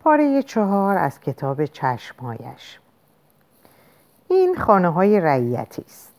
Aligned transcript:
پاره 0.00 0.42
چهار 0.42 0.98
از 0.98 1.20
کتاب 1.20 1.64
چشمهایش. 1.64 2.78
این 4.28 4.56
خانه 4.56 4.88
های 4.88 5.20
رعیتی 5.20 5.82
است. 5.82 6.12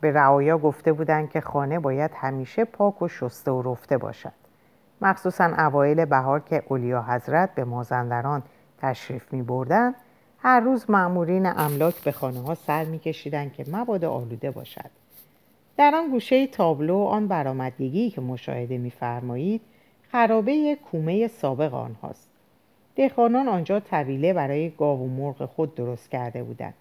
به 0.00 0.12
رعایا 0.12 0.58
گفته 0.58 0.92
بودند 0.92 1.30
که 1.30 1.40
خانه 1.40 1.78
باید 1.78 2.10
همیشه 2.14 2.64
پاک 2.64 3.02
و 3.02 3.08
شسته 3.08 3.50
و 3.50 3.72
رفته 3.72 3.98
باشد. 3.98 4.32
مخصوصا 5.00 5.44
اوایل 5.44 6.04
بهار 6.04 6.40
که 6.40 6.62
اولیا 6.68 7.02
حضرت 7.02 7.54
به 7.54 7.64
مازندران 7.64 8.42
تشریف 8.78 9.32
می 9.32 9.42
بردن 9.42 9.94
هر 10.38 10.60
روز 10.60 10.90
معمورین 10.90 11.46
املاک 11.46 12.04
به 12.04 12.12
خانه 12.12 12.40
ها 12.40 12.54
سر 12.54 12.84
می 12.84 12.98
کشیدن 12.98 13.50
که 13.50 13.64
مبادا 13.72 14.12
آلوده 14.12 14.50
باشد. 14.50 14.90
در 15.76 15.94
آن 15.94 16.10
گوشه 16.10 16.46
تابلو 16.46 16.98
آن 16.98 17.28
برآمدگی 17.28 18.10
که 18.10 18.20
مشاهده 18.20 18.78
میفرمایید 18.78 19.60
خرابه 20.12 20.78
کومه 20.90 21.28
سابق 21.28 21.74
آنهاست. 21.74 22.35
دهقانان 22.96 23.48
آنجا 23.48 23.80
طویله 23.80 24.32
برای 24.32 24.70
گاو 24.70 25.00
و 25.00 25.06
مرغ 25.06 25.44
خود 25.44 25.74
درست 25.74 26.10
کرده 26.10 26.42
بودند 26.42 26.74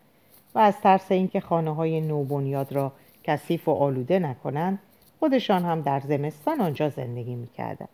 و 0.56 0.60
از 0.60 0.82
ترس 0.82 1.12
اینکه 1.12 1.40
خانه 1.40 1.76
های 1.76 2.02
نوبنیاد 2.02 2.74
را 2.74 2.92
کثیف 3.24 3.68
و 3.68 3.72
آلوده 3.72 4.20
نکنند 4.20 4.80
خودشان 5.20 5.66
هم 5.66 5.82
در 5.82 6.00
زمستان 6.00 6.62
آنجا 6.62 6.90
زندگی 6.90 7.36
می‌کردند. 7.36 7.90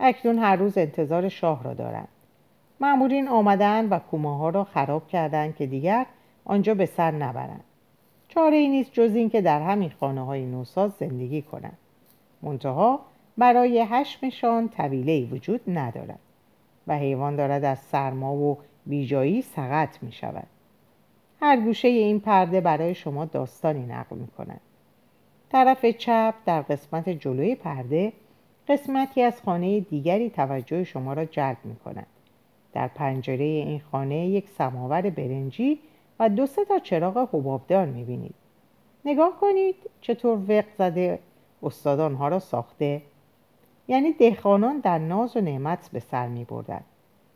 اکنون 0.00 0.38
هر 0.38 0.56
روز 0.56 0.78
انتظار 0.78 1.28
شاه 1.28 1.62
را 1.62 1.74
دارند. 1.74 2.08
معمولین 2.80 3.28
آمدن 3.28 3.88
و 3.88 3.98
کومه 3.98 4.38
ها 4.38 4.48
را 4.48 4.64
خراب 4.64 5.08
کردند 5.08 5.56
که 5.56 5.66
دیگر 5.66 6.06
آنجا 6.44 6.74
به 6.74 6.86
سر 6.86 7.10
نبرند. 7.10 7.64
چاره 8.28 8.56
ای 8.56 8.68
نیست 8.68 8.92
جز 8.92 9.14
این 9.14 9.30
که 9.30 9.40
در 9.40 9.62
همین 9.62 9.92
خانه 10.00 10.26
های 10.26 10.46
نوساز 10.46 10.92
زندگی 11.00 11.42
کنند. 11.42 11.78
منتها 12.42 13.00
برای 13.38 13.86
هشمشان 13.90 14.68
طویله 14.68 15.24
وجود 15.24 15.60
ندارد. 15.66 16.18
و 16.86 16.98
حیوان 16.98 17.36
دارد 17.36 17.64
از 17.64 17.78
سرما 17.78 18.34
و 18.34 18.58
بیجایی 18.86 19.42
سقط 19.42 20.02
می 20.02 20.12
شود. 20.12 20.46
هر 21.40 21.60
گوشه 21.60 21.88
این 21.88 22.20
پرده 22.20 22.60
برای 22.60 22.94
شما 22.94 23.24
داستانی 23.24 23.86
نقل 23.86 24.16
می 24.16 24.26
کند. 24.26 24.60
طرف 25.52 25.86
چپ 25.86 26.34
در 26.46 26.62
قسمت 26.62 27.08
جلوی 27.08 27.54
پرده 27.54 28.12
قسمتی 28.68 29.22
از 29.22 29.42
خانه 29.42 29.80
دیگری 29.80 30.30
توجه 30.30 30.84
شما 30.84 31.12
را 31.12 31.24
جلب 31.24 31.56
می 31.64 31.76
کند. 31.76 32.06
در 32.72 32.88
پنجره 32.88 33.44
این 33.44 33.80
خانه 33.92 34.26
یک 34.26 34.48
سماور 34.48 35.10
برنجی 35.10 35.78
و 36.18 36.28
دو 36.28 36.46
سه 36.46 36.64
تا 36.64 36.78
چراغ 36.78 37.28
حبابدار 37.32 37.86
می‌بینید 37.86 38.34
نگاه 39.04 39.40
کنید 39.40 39.74
چطور 40.00 40.38
وق 40.48 40.64
زده 40.78 41.18
استادان 41.62 42.14
ها 42.14 42.28
را 42.28 42.38
ساخته 42.38 43.02
یعنی 43.88 44.12
دهخانان 44.12 44.78
در 44.78 44.98
ناز 44.98 45.36
و 45.36 45.40
نعمت 45.40 45.90
به 45.92 46.00
سر 46.00 46.28
می 46.28 46.44
بردن. 46.44 46.80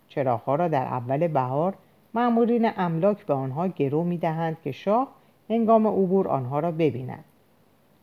چراغ 0.09 0.49
را 0.49 0.69
در 0.69 0.85
اول 0.85 1.29
بهار 1.29 1.75
معمورین 2.15 2.71
املاک 2.77 3.27
به 3.27 3.35
آنها 3.35 3.67
گرو 3.67 4.05
می 4.05 4.19
دهند 4.19 4.57
که 4.65 4.73
شاه 4.73 5.09
هنگام 5.51 5.87
عبور 5.87 6.29
آنها 6.29 6.61
را 6.61 6.71
ببیند 6.71 7.25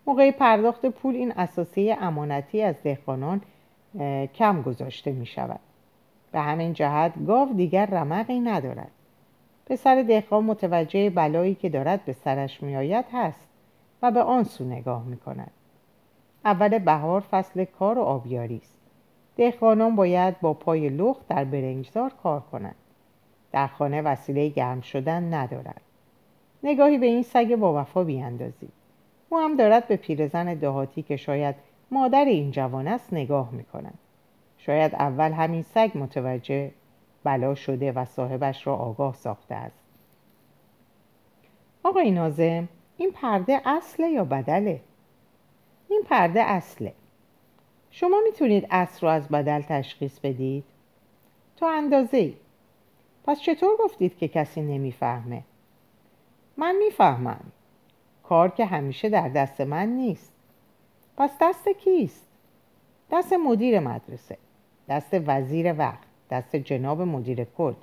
موقع 0.08 0.32
پرداخت 0.32 0.86
پول 0.86 1.16
این 1.16 1.32
اساسیه 1.32 1.98
امانتی 2.02 2.62
از 2.62 2.76
دهقانان 2.84 3.42
کم 4.34 4.62
گذاشته 4.62 5.12
می 5.12 5.26
شود 5.26 5.60
به 6.32 6.40
همین 6.40 6.74
جهت 6.74 7.26
گاو 7.28 7.54
دیگر 7.54 7.86
رمقی 7.86 8.40
ندارد 8.40 8.92
پسر 9.66 10.04
دهقان 10.04 10.44
متوجه 10.44 11.10
بلایی 11.10 11.56
که 11.56 11.70
دارد 11.70 12.06
به 12.06 12.14
سرش 12.14 12.64
میآید 12.64 13.06
هست 13.14 13.48
و 14.02 14.12
به 14.12 14.24
آن 14.24 14.44
سو 14.44 14.64
نگاه 14.64 15.04
می 15.04 15.18
کند. 15.18 15.52
اول 16.46 16.80
بهار 16.80 17.22
فصل 17.22 17.66
کار 17.66 17.98
و 17.98 18.02
آبیاری 18.02 18.58
است. 18.58 18.78
دهقانان 19.36 19.96
باید 19.96 20.42
با 20.42 20.54
پای 20.54 20.90
لخت 20.90 21.28
در 21.28 21.44
برنجزار 21.44 22.14
کار 22.24 22.40
کنند. 22.40 22.76
در 23.52 23.68
خانه 23.68 24.02
وسیله 24.02 24.50
گرم 24.50 24.82
شدن 24.82 25.34
ندارد. 25.34 25.82
نگاهی 26.64 26.98
به 26.98 27.06
این 27.06 27.24
سگ 27.24 27.56
با 27.56 27.82
وفا 27.82 28.04
بیاندازید. 28.04 28.74
او 29.30 29.40
هم 29.40 29.58
دارد 29.58 29.88
به 29.88 29.96
پیرزن 29.96 30.54
دهاتی 30.54 31.02
که 31.02 31.16
شاید 31.16 31.56
مادر 31.92 32.26
این 32.26 32.52
جوان 32.52 32.88
است 32.88 33.14
نگاه 33.14 33.52
می 33.52 33.64
کند. 33.64 33.98
شاید 34.58 34.96
اول 34.96 35.32
همین 35.32 35.62
سگ 35.62 35.92
متوجه 35.96 36.72
بلا 37.24 37.56
شده 37.56 37.92
و 37.92 38.06
صاحبش 38.06 38.68
را 38.68 38.76
آگاه 38.76 39.14
ساخته 39.14 39.56
است 39.56 39.84
آقای 41.84 42.12
نازم 42.12 42.70
این 42.98 43.12
پرده 43.12 43.62
اصله 43.66 44.10
یا 44.10 44.24
بدله؟ 44.24 44.82
این 45.94 46.04
پرده 46.10 46.42
اصله 46.42 46.94
شما 47.92 48.22
می‌تونید 48.24 48.68
اصل 48.72 49.02
رو 49.02 49.08
از 49.08 49.28
بدل 49.28 49.62
تشخیص 49.62 50.20
بدید؟ 50.20 50.64
تا 51.58 51.70
اندازه 51.70 52.18
ای 52.18 52.34
پس 53.24 53.42
چطور 53.42 53.78
گفتید 53.80 54.18
که 54.18 54.28
کسی 54.28 54.62
نمی‌فهمه؟ 54.62 55.44
من 56.58 56.76
می‌فهمم 56.76 57.46
کار 58.24 58.50
که 58.50 58.66
همیشه 58.66 59.10
در 59.10 59.30
دست 59.30 59.62
من 59.62 59.90
نیست 59.90 60.32
پس 61.18 61.32
دست 61.42 61.70
کیست؟ 61.70 62.28
دست 63.12 63.34
مدیر 63.34 63.80
مدرسه 63.80 64.38
دست 64.90 65.14
وزیر 65.28 65.74
وقت 65.78 66.08
دست 66.30 66.56
جناب 66.56 67.02
مدیر 67.02 67.44
کل 67.44 67.74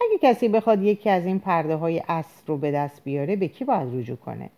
اگه 0.00 0.18
کسی 0.22 0.48
بخواد 0.48 0.82
یکی 0.82 1.10
از 1.10 1.26
این 1.26 1.38
پرده 1.38 1.76
های 1.76 2.02
اصر 2.08 2.42
رو 2.46 2.56
به 2.56 2.70
دست 2.70 3.04
بیاره 3.04 3.36
به 3.36 3.48
کی 3.48 3.64
باید 3.64 3.94
رجوع 3.94 4.16
کنه 4.16 4.50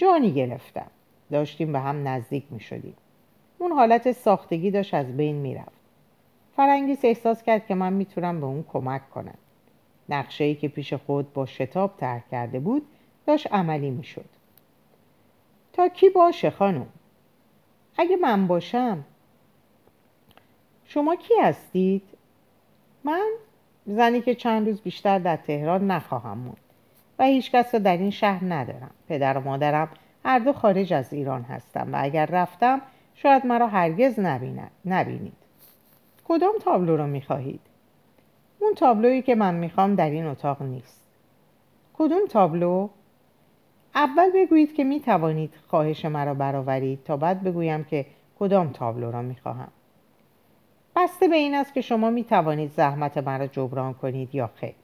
جانی 0.00 0.32
گرفتم. 0.32 0.90
داشتیم 1.30 1.72
به 1.72 1.80
هم 1.80 2.08
نزدیک 2.08 2.44
می 2.50 2.60
شدیم 2.60 2.94
اون 3.58 3.72
حالت 3.72 4.12
ساختگی 4.12 4.70
داشت 4.70 4.94
از 4.94 5.16
بین 5.16 5.36
می‌رفت. 5.36 5.80
فرنگیس 6.56 7.04
احساس 7.04 7.42
کرد 7.42 7.66
که 7.66 7.74
من 7.74 7.92
می‌تونم 7.92 8.40
به 8.40 8.46
اون 8.46 8.64
کمک 8.72 9.10
کنم. 9.10 9.38
نقشه 10.08 10.44
ای 10.44 10.54
که 10.54 10.68
پیش 10.68 10.94
خود 10.94 11.32
با 11.32 11.46
شتاب 11.46 11.96
ترک 11.96 12.28
کرده 12.30 12.60
بود 12.60 12.86
داشت 13.26 13.52
عملی 13.52 13.90
می‌شد. 13.90 14.24
تا 15.72 15.88
کی 15.88 16.08
باشه 16.08 16.50
خانم؟ 16.50 16.86
اگه 17.96 18.16
من 18.16 18.46
باشم؟ 18.46 19.04
شما 20.84 21.16
کی 21.16 21.34
هستید؟ 21.42 22.02
من؟ 23.04 23.30
زنی 23.86 24.20
که 24.20 24.34
چند 24.34 24.68
روز 24.68 24.80
بیشتر 24.80 25.18
در 25.18 25.36
تهران 25.36 25.90
نخواهم 25.90 26.38
موند. 26.38 26.69
و 27.20 27.24
هیچ 27.24 27.50
کس 27.50 27.74
را 27.74 27.80
در 27.80 27.96
این 27.96 28.10
شهر 28.10 28.44
ندارم. 28.44 28.90
پدر 29.08 29.38
و 29.38 29.40
مادرم 29.40 29.88
هر 30.24 30.38
دو 30.38 30.52
خارج 30.52 30.92
از 30.92 31.12
ایران 31.12 31.42
هستم 31.42 31.92
و 31.92 31.96
اگر 32.00 32.26
رفتم 32.26 32.80
شاید 33.14 33.46
مرا 33.46 33.66
هرگز 33.66 34.18
نبینید. 34.84 35.32
کدام 36.24 36.52
تابلو 36.60 36.96
را 36.96 37.06
می‌خواهید؟ 37.06 37.60
اون 38.58 38.74
تابلویی 38.74 39.22
که 39.22 39.34
من 39.34 39.54
می‌خوام 39.54 39.94
در 39.94 40.10
این 40.10 40.26
اتاق 40.26 40.62
نیست. 40.62 41.04
کدوم 41.94 42.26
تابلو؟ 42.30 42.88
اول 43.94 44.30
بگویید 44.34 44.74
که 44.74 44.84
می‌توانید 44.84 45.54
خواهش 45.66 46.04
مرا 46.04 46.34
برآورید 46.34 47.04
تا 47.04 47.16
بعد 47.16 47.42
بگویم 47.42 47.84
که 47.84 48.06
کدام 48.38 48.72
تابلو 48.72 49.10
را 49.10 49.22
می‌خواهم. 49.22 49.68
بسته 50.96 51.28
به 51.28 51.36
این 51.36 51.54
است 51.54 51.74
که 51.74 51.80
شما 51.80 52.10
می 52.10 52.24
توانید 52.24 52.70
زحمت 52.70 53.18
مرا 53.18 53.46
جبران 53.46 53.94
کنید 53.94 54.34
یا 54.34 54.50
خیر. 54.54 54.74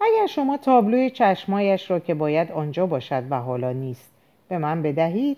اگر 0.00 0.26
شما 0.26 0.56
تابلوی 0.56 1.10
چشمایش 1.10 1.90
را 1.90 1.98
که 1.98 2.14
باید 2.14 2.52
آنجا 2.52 2.86
باشد 2.86 3.24
و 3.30 3.40
حالا 3.40 3.72
نیست 3.72 4.12
به 4.48 4.58
من 4.58 4.82
بدهید 4.82 5.36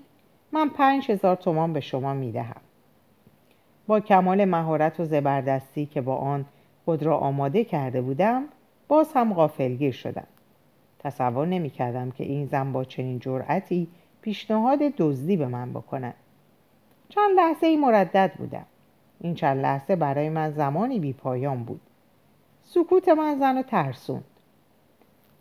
من 0.52 0.68
پنج 0.68 1.10
هزار 1.10 1.36
تومان 1.36 1.72
به 1.72 1.80
شما 1.80 2.14
می 2.14 2.32
دهم. 2.32 2.60
با 3.86 4.00
کمال 4.00 4.44
مهارت 4.44 5.00
و 5.00 5.04
زبردستی 5.04 5.86
که 5.86 6.00
با 6.00 6.16
آن 6.16 6.44
خود 6.84 7.02
را 7.02 7.18
آماده 7.18 7.64
کرده 7.64 8.00
بودم 8.00 8.44
باز 8.88 9.12
هم 9.12 9.34
غافلگیر 9.34 9.92
شدم. 9.92 10.26
تصور 10.98 11.46
نمی 11.46 11.70
کردم 11.70 12.10
که 12.10 12.24
این 12.24 12.46
زن 12.46 12.72
با 12.72 12.84
چنین 12.84 13.18
جرأتی 13.18 13.88
پیشنهاد 14.22 14.78
دزدی 14.78 15.36
به 15.36 15.46
من 15.46 15.72
بکند. 15.72 16.14
چند 17.08 17.36
لحظه 17.36 17.66
ای 17.66 17.76
مردد 17.76 18.32
بودم. 18.38 18.66
این 19.20 19.34
چند 19.34 19.60
لحظه 19.62 19.96
برای 19.96 20.28
من 20.28 20.50
زمانی 20.50 20.98
بی 20.98 21.12
پایان 21.12 21.64
بود. 21.64 21.80
سکوت 22.64 23.08
من 23.08 23.38
زن 23.38 23.58
و 23.58 23.62
ترسوند 23.62 24.24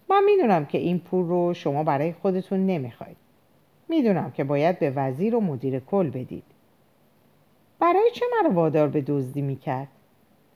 من 0.09 0.24
می‌دونم 0.25 0.65
که 0.65 0.77
این 0.77 1.00
پول 1.00 1.27
رو 1.27 1.54
شما 1.54 1.83
برای 1.83 2.13
خودتون 2.13 2.65
نمی‌خواید. 2.65 3.18
می‌دونم 3.89 4.31
که 4.31 4.44
باید 4.44 4.80
به 4.80 4.89
وزیر 4.95 5.36
و 5.36 5.42
مدیر 5.42 5.80
کل 5.80 6.09
بدید. 6.09 6.44
برای 7.80 8.09
چه 8.13 8.25
مرا 8.31 8.51
وادار 8.54 8.88
به 8.88 9.01
دزدی 9.01 9.42
می‌کرد؟ 9.42 9.88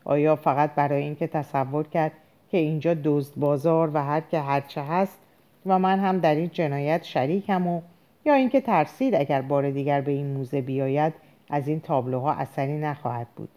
آیا 0.06 0.36
فقط 0.36 0.75
برای 0.75 1.03
اینکه 1.03 1.27
تصور 1.27 1.88
کرد 1.88 2.12
که 2.51 2.57
اینجا 2.57 2.94
دزد 3.03 3.33
بازار 3.36 3.92
و 3.94 4.03
هر 4.03 4.21
که 4.21 4.39
هرچه 4.39 4.81
هست 4.81 5.19
و 5.65 5.80
من 5.80 6.00
هم 6.00 6.19
در 6.19 6.36
این 6.36 6.50
جنایت 6.50 7.03
شریکم 7.03 7.68
و 7.68 7.81
یا 8.25 8.33
اینکه 8.33 8.62
ترسید 8.62 9.15
اگر 9.15 9.42
بار 9.42 9.71
دیگر 9.71 10.01
به 10.01 10.12
این 10.12 10.33
موزه 10.33 10.62
بیاید 10.62 11.13
از 11.50 11.68
این 11.68 11.80
تابلوها 11.80 12.33
اثری 12.33 12.77
نخواهد 12.77 13.27
بود. 13.36 13.50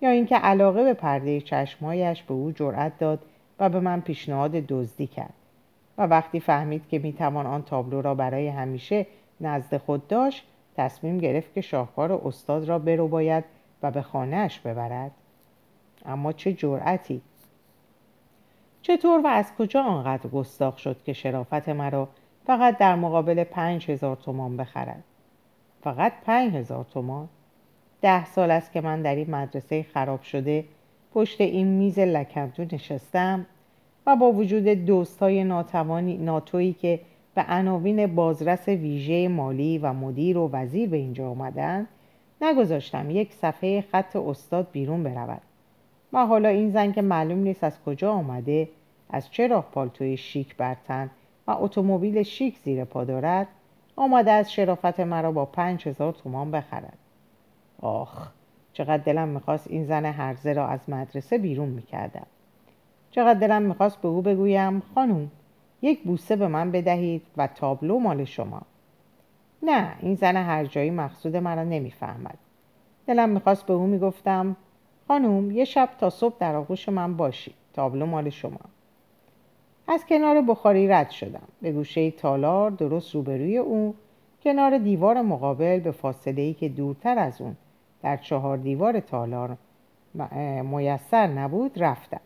یا 0.00 0.10
اینکه 0.10 0.36
علاقه 0.36 0.84
به 0.84 0.94
پرده 0.94 1.40
چشمهایش 1.40 2.22
به 2.22 2.34
او 2.34 2.52
جرأت 2.52 2.98
داد 2.98 3.22
و 3.60 3.68
به 3.68 3.80
من 3.80 4.00
پیشنهاد 4.00 4.52
دزدی 4.52 5.06
کرد. 5.06 5.34
و 5.98 6.06
وقتی 6.06 6.40
فهمید 6.40 6.88
که 6.88 6.98
می‌توان 6.98 7.46
آن 7.46 7.62
تابلو 7.62 8.02
را 8.02 8.14
برای 8.14 8.48
همیشه 8.48 9.06
نزد 9.40 9.76
خود 9.76 10.08
داشت 10.08 10.46
تصمیم 10.76 11.18
گرفت 11.18 11.54
که 11.54 11.60
شاهکار 11.60 12.12
استاد 12.12 12.64
را 12.64 12.78
برو 12.78 13.08
باید 13.08 13.44
و 13.82 13.90
به 13.90 14.02
خانهاش 14.02 14.60
ببرد. 14.60 15.10
اما 16.06 16.32
چه 16.32 16.52
جرأتی! 16.52 17.22
چطور 18.82 19.20
و 19.20 19.26
از 19.26 19.52
کجا 19.58 19.82
آنقدر 19.82 20.30
گستاخ 20.30 20.78
شد 20.78 21.02
که 21.02 21.12
شرافت 21.12 21.68
مرا 21.68 22.08
فقط 22.46 22.78
در 22.78 22.94
مقابل 22.94 23.44
پنج 23.44 23.90
هزار 23.90 24.16
تومان 24.16 24.56
بخرد؟ 24.56 25.04
فقط 25.82 26.12
پنج 26.26 26.54
هزار 26.54 26.84
تومان؟ 26.84 27.28
ده 28.00 28.24
سال 28.24 28.50
است 28.50 28.72
که 28.72 28.80
من 28.80 29.02
در 29.02 29.14
این 29.14 29.30
مدرسه 29.30 29.82
خراب 29.82 30.22
شده 30.22 30.64
پشت 31.14 31.40
این 31.40 31.66
میز 31.66 31.98
لکمدو 31.98 32.64
نشستم 32.72 33.46
و 34.06 34.16
با 34.16 34.32
وجود 34.32 34.64
دوست 34.64 35.18
های 35.18 35.44
ناتوانی 35.44 36.16
ناتویی 36.16 36.72
که 36.72 37.00
به 37.34 37.44
عناوین 37.48 38.14
بازرس 38.14 38.68
ویژه 38.68 39.28
مالی 39.28 39.78
و 39.78 39.92
مدیر 39.92 40.38
و 40.38 40.50
وزیر 40.52 40.88
به 40.88 40.96
اینجا 40.96 41.30
آمدند 41.30 41.88
نگذاشتم 42.40 43.10
یک 43.10 43.32
صفحه 43.32 43.84
خط 43.92 44.16
استاد 44.16 44.68
بیرون 44.72 45.02
برود. 45.02 45.42
و 46.12 46.26
حالا 46.26 46.48
این 46.48 46.70
زن 46.70 46.92
که 46.92 47.02
معلوم 47.02 47.38
نیست 47.38 47.64
از 47.64 47.82
کجا 47.82 48.12
آمده 48.12 48.68
از 49.10 49.30
چه 49.30 49.46
راه 49.46 49.68
پالتوی 49.72 50.16
شیک 50.16 50.56
برتن 50.56 51.10
و 51.46 51.50
اتومبیل 51.50 52.22
شیک 52.22 52.58
زیر 52.58 52.84
پا 52.84 53.04
دارد 53.04 53.46
آمده 53.96 54.30
از 54.30 54.52
شرافت 54.52 55.00
مرا 55.00 55.32
با 55.32 55.44
پنج 55.44 55.88
هزار 55.88 56.12
تومان 56.12 56.50
بخرد. 56.50 56.98
آخ. 57.80 58.28
چقدر 58.72 59.02
دلم 59.02 59.28
می‌خواست 59.28 59.70
این 59.70 59.84
زن 59.84 60.04
هرزه 60.04 60.52
را 60.52 60.66
از 60.66 60.90
مدرسه 60.90 61.38
بیرون 61.38 61.68
می‌کردم. 61.68 62.26
چقدر 63.10 63.38
دلم 63.38 63.62
می‌خواست 63.62 64.00
به 64.00 64.08
او 64.08 64.22
بگویم 64.22 64.82
خانوم 64.94 65.30
یک 65.82 66.02
بوسه 66.02 66.36
به 66.36 66.48
من 66.48 66.70
بدهید 66.70 67.22
و 67.36 67.46
تابلو 67.46 67.98
مال 67.98 68.24
شما. 68.24 68.62
نه 69.62 69.92
این 70.00 70.14
زن 70.14 70.36
هر 70.36 70.64
جایی 70.64 70.90
مقصود 70.90 71.36
مرا 71.36 71.64
نمی‌فهمد. 71.64 72.38
دلم 73.06 73.28
می‌خواست 73.28 73.66
به 73.66 73.72
او 73.72 73.86
می‌گفتم 73.86 74.56
خانوم 75.08 75.50
یه 75.50 75.64
شب 75.64 75.88
تا 75.98 76.10
صبح 76.10 76.34
در 76.38 76.56
آغوش 76.56 76.88
من 76.88 77.16
باشی 77.16 77.54
تابلو 77.72 78.06
مال 78.06 78.30
شما. 78.30 78.60
از 79.88 80.06
کنار 80.06 80.42
بخاری 80.42 80.88
رد 80.88 81.10
شدم. 81.10 81.48
به 81.62 81.72
گوشه 81.72 82.10
تالار 82.10 82.70
درست 82.70 83.14
روبروی 83.14 83.58
او 83.58 83.94
کنار 84.42 84.78
دیوار 84.78 85.22
مقابل 85.22 85.80
به 85.80 85.90
فاصله 85.90 86.42
ای 86.42 86.54
که 86.54 86.68
دورتر 86.68 87.18
از 87.18 87.40
اون 87.40 87.56
در 88.02 88.16
چهار 88.16 88.56
دیوار 88.56 89.00
تالار. 89.00 89.56
میسر 90.62 91.26
نبود 91.26 91.82
رفتم. 91.82 92.20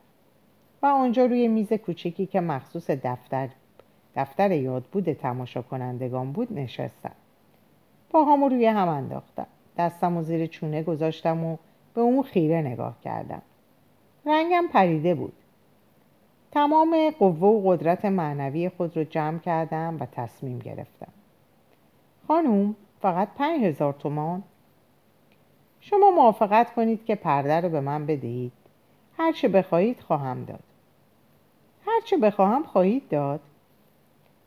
و 0.82 0.87
آنجا 0.87 1.26
روی 1.26 1.49
میز 1.49 1.73
کوچکی 1.73 2.26
که 2.26 2.41
مخصوص 2.41 2.91
دفتر 2.91 3.49
دفتر 4.17 4.50
یادبود 4.50 5.12
تماشا 5.12 5.62
کنندگان 5.62 6.32
بود 6.32 6.53
نشستم. 6.53 7.15
پاهامو 8.11 8.49
روی 8.49 8.67
هم 8.67 8.88
انداختم. 8.88 9.47
دستم 9.79 10.17
و 10.17 10.23
زیر 10.23 10.47
چونه 10.47 10.82
گذاشتم 10.82 11.44
و 11.44 11.56
به 11.94 12.00
اون 12.00 12.23
خیره 12.23 12.62
نگاه 12.62 13.00
کردم. 13.00 13.43
رنگم 14.26 14.65
پریده 14.73 15.15
بود. 15.15 15.32
تمام 16.53 17.11
قوه 17.19 17.38
و 17.38 17.62
قدرت 17.65 18.05
معنوی 18.05 18.69
خود 18.69 18.97
رو 18.97 19.05
جمع 19.05 19.38
کردم 19.38 19.97
و 20.00 20.06
تصمیم 20.06 20.59
گرفتم. 20.59 21.12
خانوم 22.29 22.76
فقط 23.03 23.29
پنج 23.37 23.65
هزار 23.65 23.93
تومان 23.93 24.43
شما 25.87 26.11
موافقت 26.11 26.75
کنید 26.75 27.05
که 27.05 27.15
پرده 27.15 27.61
رو 27.61 27.69
به 27.69 27.81
من 27.81 28.07
بدهید. 28.07 28.53
هرچه 29.19 29.49
بخواهید 29.49 30.01
خواهم 30.01 30.45
داد. 30.45 30.63
هرچه 31.87 32.17
بخواهم 32.17 32.63
خواهید 32.63 33.09
داد. 33.09 33.41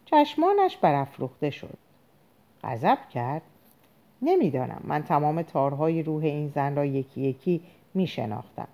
چشمانش 0.06 0.78
برافروخته 0.78 1.50
شد. 1.50 1.78
غضب 2.64 2.98
کرد. 3.14 3.42
نمی‌دانم. 4.22 4.82
من 4.84 5.04
تمام 5.04 5.42
تارهای 5.42 6.04
روح 6.04 6.24
این 6.24 6.48
زن 6.48 6.76
را 6.76 6.86
یکی 6.86 7.22
یکی 7.22 7.62
می 7.94 8.08
شناختم 8.08 8.68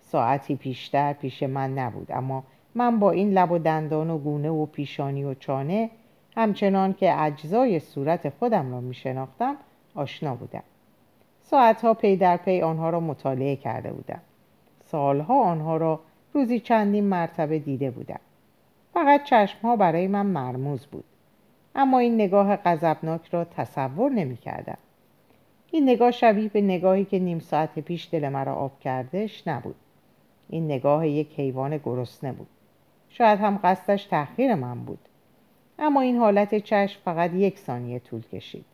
ساعتی 0.00 0.56
پیشتر 0.56 1.12
پیش 1.12 1.42
من 1.42 1.78
نبود 1.78 2.12
اما 2.12 2.44
من 2.74 2.98
با 2.98 3.10
این 3.10 3.32
لب 3.32 3.52
و 3.52 3.58
دندان 3.58 4.10
و 4.10 4.18
گونه 4.18 4.50
و 4.50 4.66
پیشانی 4.66 5.24
و 5.24 5.34
چانه 5.34 5.90
همچنان 6.36 6.94
که 6.94 7.22
اجزای 7.22 7.80
صورت 7.80 8.28
خودم 8.28 8.72
را 8.72 8.80
می 8.80 8.94
شناختم 8.94 9.56
آشنا 9.94 10.34
بودم. 10.34 10.62
ساعتها 11.46 11.94
پی 11.94 12.16
در 12.16 12.36
پی 12.36 12.62
آنها 12.62 12.90
را 12.90 13.00
مطالعه 13.00 13.56
کرده 13.56 13.92
بودم. 13.92 14.20
سالها 14.84 15.42
آنها 15.42 15.76
را 15.76 16.00
روزی 16.32 16.60
چندین 16.60 17.04
مرتبه 17.04 17.58
دیده 17.58 17.90
بودم. 17.90 18.20
فقط 18.94 19.24
چشمها 19.24 19.76
برای 19.76 20.06
من 20.06 20.26
مرموز 20.26 20.86
بود. 20.86 21.04
اما 21.74 21.98
این 21.98 22.14
نگاه 22.14 22.56
غضبناک 22.56 23.28
را 23.28 23.44
تصور 23.44 24.10
نمی 24.10 24.36
کردم. 24.36 24.78
این 25.70 25.82
نگاه 25.82 26.10
شبیه 26.10 26.48
به 26.48 26.60
نگاهی 26.60 27.04
که 27.04 27.18
نیم 27.18 27.38
ساعت 27.38 27.78
پیش 27.78 28.08
دل 28.12 28.28
مرا 28.28 28.54
آب 28.54 28.80
کردش 28.80 29.48
نبود. 29.48 29.76
این 30.48 30.64
نگاه 30.64 31.08
یک 31.08 31.40
حیوان 31.40 31.76
گرسنه 31.78 32.32
بود. 32.32 32.48
شاید 33.08 33.40
هم 33.40 33.60
قصدش 33.64 34.04
تحقیر 34.04 34.54
من 34.54 34.80
بود. 34.80 34.98
اما 35.78 36.00
این 36.00 36.16
حالت 36.16 36.54
چشم 36.58 37.00
فقط 37.04 37.32
یک 37.32 37.58
ثانیه 37.58 37.98
طول 37.98 38.22
کشید. 38.22 38.64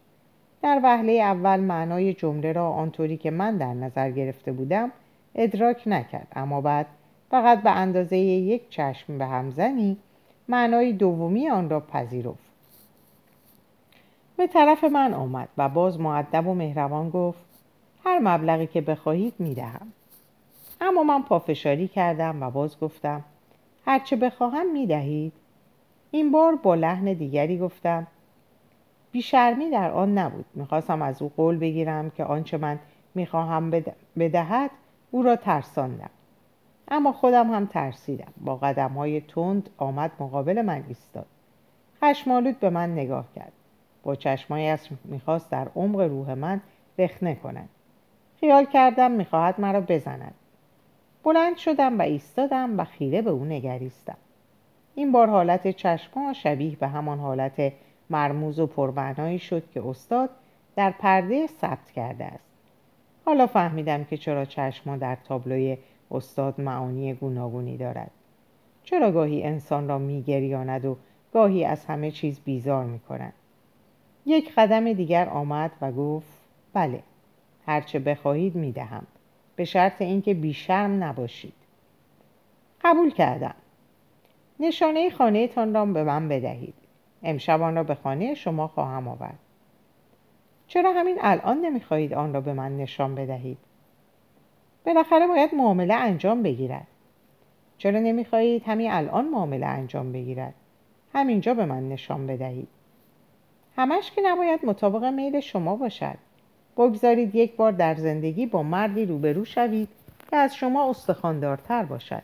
در 0.63 0.81
وهله 0.83 1.13
اول 1.13 1.61
معنای 1.61 2.15
جمله 2.15 2.53
را 2.53 2.71
آنطوری 2.71 3.17
که 3.17 3.31
من 3.31 3.57
در 3.57 3.75
نظر 3.75 4.11
گرفته 4.11 4.53
بودم 4.53 4.93
ادراک 5.35 5.83
نکرد. 5.87 6.29
اما 6.37 6.61
بعد 6.61 6.87
فقط 7.31 7.63
به 7.63 7.71
اندازه 7.71 8.17
یک 8.17 8.71
چشم 8.71 9.19
به 9.19 9.27
همزنی 9.27 9.97
معنای 10.49 10.93
دومی 10.93 11.49
آن 11.49 11.71
را 11.71 11.81
پذیرفت. 11.81 12.51
به 14.37 14.47
طرف 14.47 14.85
من 14.85 15.15
آمد 15.15 15.49
و 15.59 15.69
باز 15.69 16.01
معدب 16.01 16.47
و 16.47 16.55
مهربان 16.55 17.11
گفت 17.11 17.45
هر 18.05 18.19
مبلغی 18.19 18.67
که 18.67 18.81
بخواهید 18.81 19.35
می‌دهم. 19.39 19.93
اما 20.81 21.03
من 21.03 21.23
پافشاری 21.23 21.89
کردم 21.89 22.43
و 22.43 22.51
باز 22.51 22.81
گفتم 22.81 23.25
هرچه 23.87 24.17
بخواهم 24.17 24.73
می‌دهید. 24.73 25.33
این 26.11 26.31
بار 26.31 26.57
با 26.57 26.75
لحن 26.75 27.13
دیگری 27.13 27.59
گفتم 27.59 28.07
بیشرمی 29.13 29.71
در 29.71 29.91
آن 29.91 30.19
نبود. 30.19 30.45
می‌خواستم 30.55 31.03
از 31.03 31.23
او 31.23 31.33
قول 31.37 31.59
بگیرم 31.59 32.11
که 32.11 32.25
آنچه 32.25 32.57
من 32.57 32.79
می‌خواهم 33.15 33.71
بدهد 34.19 34.71
او 35.11 35.23
را 35.23 35.37
ترساندم. 35.37 36.11
اما 36.89 37.13
خودم 37.13 37.51
هم 37.55 37.67
ترسیدم. 37.67 38.33
با 38.41 38.57
قدم 38.57 38.93
های 38.93 39.21
تند 39.21 39.71
آمد 39.79 40.11
مقابل 40.21 40.63
من 40.63 40.85
ایستاد. 40.89 41.27
خشمالود 42.03 42.61
به 42.61 42.71
من 42.71 42.93
نگاه 42.93 43.25
کرد. 43.37 43.53
با 44.03 44.15
چشمایش 44.15 44.89
می‌خواست 45.05 45.51
در 45.51 45.69
عمق 45.77 46.01
روح 46.01 46.35
من 46.35 46.61
رخنه 46.99 47.35
کند. 47.35 47.69
خیال 48.41 48.65
کردم 48.65 49.11
می‌خواهد 49.11 49.61
مرا 49.61 49.81
بزند. 49.81 50.35
بلند 51.25 51.57
شدم 51.57 51.99
و 51.99 52.03
ایستادم 52.03 52.79
و 52.79 52.85
خیره 52.85 53.23
به 53.23 53.31
او 53.31 53.45
نگریستم. 53.45 54.17
این 54.95 55.13
بار 55.13 55.29
حالت 55.31 55.71
چشما 55.71 56.33
شبیه 56.33 56.77
به 56.77 56.89
همان 56.89 57.19
حالت 57.19 57.73
مرموز 58.11 58.59
و 58.59 58.67
پرمعنایی 58.67 59.39
شد 59.39 59.71
که 59.71 59.89
استاد 59.89 60.31
در 60.77 60.91
پرده 60.91 61.47
ثبت 61.47 61.91
کرده 61.91 62.25
است. 62.25 62.51
حالا 63.25 63.47
فهمیدم 63.47 64.05
که 64.05 64.17
چرا 64.17 64.45
چشما 64.45 64.97
در 64.97 65.17
تابلوی 65.25 65.79
استاد 66.11 66.61
معانی 66.61 67.15
گوناگونی 67.15 67.77
دارد. 67.77 68.11
چرا 68.83 69.13
گاهی 69.13 69.43
انسان 69.43 69.89
را 69.89 69.99
میگریاند 69.99 70.85
و 70.85 70.97
گاهی 71.33 71.65
از 71.65 71.85
همه 71.85 72.11
چیز 72.11 72.41
بیزار 72.45 72.85
می‌کند 72.85 73.33
یک 74.27 74.53
قدم 74.57 74.93
دیگر 74.93 75.29
آمد 75.29 75.71
و 75.81 75.93
گفت 75.93 76.41
بله 76.73 77.03
هرچه 77.67 77.99
بخواهید 77.99 78.55
می‌دهم 78.55 79.07
به 79.57 79.65
شرط 79.65 80.03
اینکه 80.03 80.35
بیشرم 80.35 81.05
نباشید. 81.05 81.55
قبول 82.85 83.11
کردم. 83.11 83.55
نشانه 84.61 85.11
خانه 85.11 85.49
تان 85.49 85.75
را 85.75 85.87
به 85.87 86.05
من 86.05 86.29
بدهید. 86.29 86.75
امشب 87.23 87.63
آن 87.63 87.75
را 87.75 87.83
به 87.83 87.95
خانه 87.95 88.35
شما 88.35 88.69
خواهم 88.69 89.09
آورد. 89.09 89.39
چرا 90.67 90.93
همین 90.93 91.19
الان 91.21 91.61
نمی‌خواهید 91.61 92.15
آن 92.15 92.35
را 92.35 92.41
به 92.41 92.53
من 92.53 92.77
نشان 92.77 93.15
بدهید؟ 93.15 93.59
بالاخره 94.87 95.27
باید 95.27 95.55
معامله 95.55 95.95
انجام 95.95 96.43
بگیرد. 96.43 96.87
چرا 97.79 98.01
نمی‌خواهید 98.01 98.63
همین 98.67 98.91
الان 98.91 99.29
معامله 99.29 99.67
انجام 99.67 100.13
بگیرد؟ 100.13 100.55
همینجا 101.15 101.55
به 101.55 101.65
من 101.65 101.89
نشان 101.89 102.27
بدهید. 102.27 102.69
همش 103.77 104.11
که 104.11 104.21
نباید 104.25 104.65
مطابق 104.65 105.05
میل 105.05 105.41
شما 105.41 105.77
باشد. 105.77 106.19
بگذارید 106.77 107.35
یک 107.35 107.57
بار 107.57 107.73
در 107.73 107.95
زندگی 107.95 108.47
با 108.47 108.63
مردی 108.63 109.07
روبرو 109.07 109.45
شوید 109.45 109.89
که 110.31 110.37
از 110.37 110.55
شما 110.55 110.91
استخاندارتر 110.91 111.83
باشد. 111.83 112.23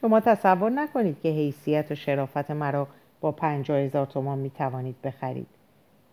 شما 0.00 0.20
تصور 0.20 0.70
نکنید 0.70 1.20
که 1.20 1.28
حیثیت 1.28 1.86
و 1.90 1.94
شرافت 1.94 2.50
مرا 2.50 2.88
با 3.22 3.32
پنجاه 3.32 3.78
هزار 3.78 4.06
تومان 4.06 4.38
می 4.38 4.50
توانید 4.50 5.02
بخرید. 5.02 5.46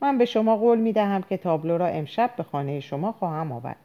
من 0.02 0.18
به 0.18 0.26
شما 0.26 0.58
قول 0.58 0.80
می 0.80 0.94
دهم 0.94 1.22
که 1.22 1.38
تابلو 1.38 1.78
را 1.78 1.88
امشب 1.88 2.34
به 2.38 2.44
خانه 2.44 2.80
شما 2.80 3.12
خواهم 3.12 3.52
آورد. 3.52 3.78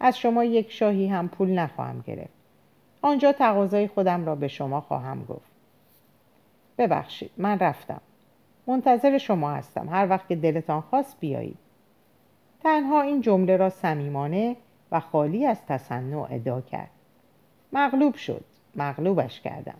از 0.00 0.18
شما 0.18 0.44
یک 0.44 0.72
شاهی 0.72 1.06
هم 1.06 1.28
پول 1.28 1.50
نخواهم 1.58 2.00
گرفت. 2.06 2.34
آنجا 3.02 3.32
تقاضای 3.32 3.88
خودم 3.88 4.26
را 4.26 4.34
به 4.34 4.48
شما 4.48 4.80
خواهم 4.80 5.24
گفت. 5.24 5.50
ببخشید 6.78 7.30
من 7.36 7.58
رفتم. 7.58 8.00
منتظر 8.66 9.18
شما 9.18 9.50
هستم. 9.50 9.88
هر 9.88 10.10
وقت 10.10 10.28
که 10.28 10.36
دلتان 10.36 10.80
خواست 10.80 11.20
بیایید. 11.20 11.58
تنها 12.62 13.02
این 13.02 13.20
جمله 13.20 13.56
را 13.56 13.70
صمیمانه 13.70 14.56
و 14.92 15.00
خالی 15.00 15.46
از 15.46 15.66
تصنع 15.66 16.26
ادا 16.30 16.60
کرد. 16.60 16.90
مغلوب 17.72 18.14
شد. 18.14 18.44
مغلوبش 18.76 19.40
کردم. 19.40 19.78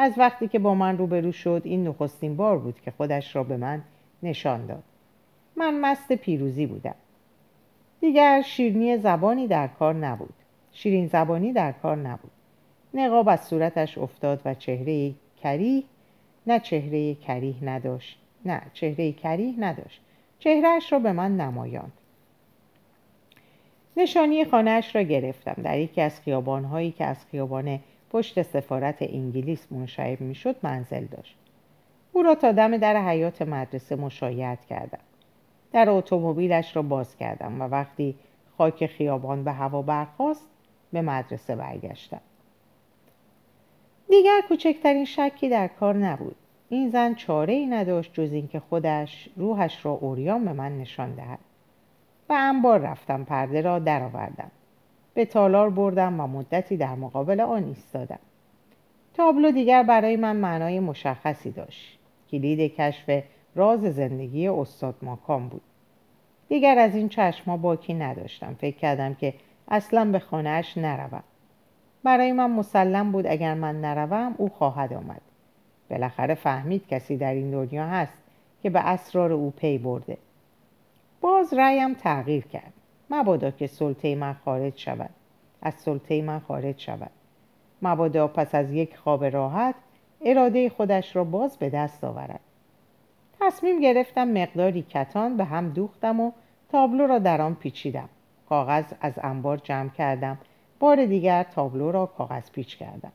از 0.00 0.18
وقتی 0.18 0.48
که 0.48 0.58
با 0.58 0.74
من 0.74 0.98
روبرو 0.98 1.32
شد 1.32 1.62
این 1.64 1.88
نخستین 1.88 2.36
بار 2.36 2.58
بود 2.58 2.80
که 2.80 2.90
خودش 2.90 3.36
را 3.36 3.44
به 3.44 3.56
من 3.56 3.82
نشان 4.22 4.66
داد. 4.66 4.82
من 5.56 5.80
مست 5.80 6.12
پیروزی 6.12 6.66
بودم. 6.66 6.94
دیگر 8.00 8.42
شیرنی 8.42 8.98
زبانی 8.98 9.46
در 9.46 9.66
کار 9.66 9.94
نبود. 9.94 10.34
شیرین 10.72 11.06
زبانی 11.06 11.52
در 11.52 11.72
کار 11.72 11.96
نبود. 11.96 12.30
نقاب 12.94 13.28
از 13.28 13.44
صورتش 13.44 13.98
افتاد 13.98 14.40
و 14.44 14.54
چهره 14.54 15.14
کریه 15.42 15.82
نه 16.46 16.60
چهره 16.60 17.14
کریه 17.14 17.64
نداشت. 17.64 18.18
نه 18.44 18.62
چهره 18.72 19.12
کریه 19.12 19.54
نداشت. 19.58 20.00
چهرهش 20.38 20.92
را 20.92 20.98
به 20.98 21.12
من 21.12 21.36
نمایاند. 21.36 21.92
نشانی 23.96 24.44
خانهاش 24.44 24.96
را 24.96 25.02
گرفتم 25.02 25.62
در 25.62 25.78
یکی 25.78 26.00
از 26.00 26.20
خیابانهایی 26.20 26.90
که 26.90 27.04
از 27.04 27.24
خیابان 27.30 27.80
پشت 28.10 28.42
سفارت 28.42 28.96
انگلیس 29.00 29.66
منشعب 29.70 30.20
می‌شد 30.20 30.56
منزل 30.62 31.04
داشت. 31.04 31.36
او 32.12 32.22
را 32.22 32.34
تا 32.34 32.52
دم 32.52 32.76
در 32.76 33.08
حیات 33.08 33.42
مدرسه 33.42 33.96
مشایعت 33.96 34.64
کردم. 34.64 34.98
در 35.72 35.90
اتومبیلش 35.90 36.76
را 36.76 36.82
باز 36.82 37.16
کردم 37.16 37.60
و 37.60 37.64
وقتی 37.64 38.14
خاک 38.58 38.86
خیابان 38.86 39.44
به 39.44 39.52
هوا 39.52 39.82
برخاست 39.82 40.48
به 40.92 41.02
مدرسه 41.02 41.56
برگشتم. 41.56 42.20
دیگر 44.10 44.40
کوچکترین 44.48 45.04
شکی 45.04 45.48
در 45.48 45.68
کار 45.68 45.94
نبود. 45.94 46.36
این 46.68 46.90
زن 46.90 47.14
چاره 47.14 47.52
ای 47.52 47.66
نداشت 47.66 48.14
جز 48.14 48.32
اینکه 48.32 48.60
خودش 48.60 49.28
روحش 49.36 49.86
را 49.86 49.92
اوریان 49.92 50.44
به 50.44 50.52
من 50.52 50.78
نشان 50.78 51.14
دهد. 51.14 51.38
و 52.28 52.32
انبار 52.38 52.80
رفتم 52.80 53.24
پرده 53.24 53.60
را 53.60 53.78
درآوردم. 53.78 54.50
به 55.18 55.24
تالار 55.24 55.70
بردم 55.70 56.20
و 56.20 56.26
مدتی 56.26 56.76
در 56.76 56.94
مقابل 56.94 57.40
آن 57.40 57.64
ایستادم. 57.64 58.18
تابلو 59.14 59.50
دیگر 59.50 59.82
برای 59.82 60.16
من 60.16 60.36
معنای 60.36 60.80
مشخصی 60.80 61.50
داشت. 61.50 61.98
کلید 62.30 62.74
کشف 62.74 63.22
راز 63.54 63.80
زندگی 63.80 64.48
استاد 64.48 64.94
ماکام 65.02 65.48
بود. 65.48 65.60
دیگر 66.48 66.78
از 66.78 66.94
این 66.94 67.08
چشما 67.08 67.56
باکی 67.56 67.94
نداشتم. 67.94 68.54
فکر 68.54 68.76
کردم 68.76 69.14
که 69.14 69.34
اصلا 69.68 70.04
به 70.04 70.18
خانهاش 70.18 70.78
نروم. 70.78 71.22
برای 72.02 72.32
من 72.32 72.50
مسلم 72.50 73.12
بود. 73.12 73.26
اگر 73.26 73.54
من 73.54 73.80
نروم 73.80 74.34
او 74.38 74.48
خواهد 74.48 74.92
آمد. 74.92 75.20
بالاخره 75.90 76.34
فهمید 76.34 76.88
کسی 76.88 77.16
در 77.16 77.34
این 77.34 77.50
دنیا 77.50 77.86
هست 77.86 78.18
که 78.62 78.70
به 78.70 78.88
اسرار 78.88 79.32
او 79.32 79.50
پی 79.50 79.78
برده. 79.78 80.18
باز 81.20 81.54
رأیم 81.54 81.94
تغییر 81.94 82.44
کرد. 82.44 82.72
مبادا 83.10 83.50
که 83.50 83.66
سلطه 83.66 84.14
من 84.14 84.36
خارج 84.44 84.78
شود. 84.78 85.10
از 85.62 85.74
سلطه 85.74 86.22
من 86.22 86.38
خارج 86.38 86.80
شود. 86.80 87.10
مبادا 87.82 88.28
پس 88.28 88.54
از 88.54 88.72
یک 88.72 88.96
خواب 88.96 89.24
راحت 89.24 89.74
اراده 90.24 90.70
خودش 90.70 91.16
را 91.16 91.24
باز 91.24 91.56
به 91.56 91.70
دست 91.70 92.04
آورد. 92.04 92.40
تصمیم 93.40 93.80
گرفتم 93.80 94.28
مقداری 94.28 94.82
کتان 94.82 95.36
به 95.36 95.44
هم 95.44 95.68
دوختم 95.68 96.20
و 96.20 96.32
تابلو 96.68 97.06
را 97.06 97.18
در 97.18 97.40
آن 97.40 97.54
پیچیدم. 97.54 98.08
کاغذ 98.48 98.84
از 99.00 99.18
انبار 99.22 99.56
جمع 99.56 99.88
کردم. 99.88 100.38
بار 100.78 101.06
دیگر 101.06 101.42
تابلو 101.42 101.92
را 101.92 102.06
کاغذ 102.06 102.50
پیچ 102.50 102.76
کردم. 102.76 103.12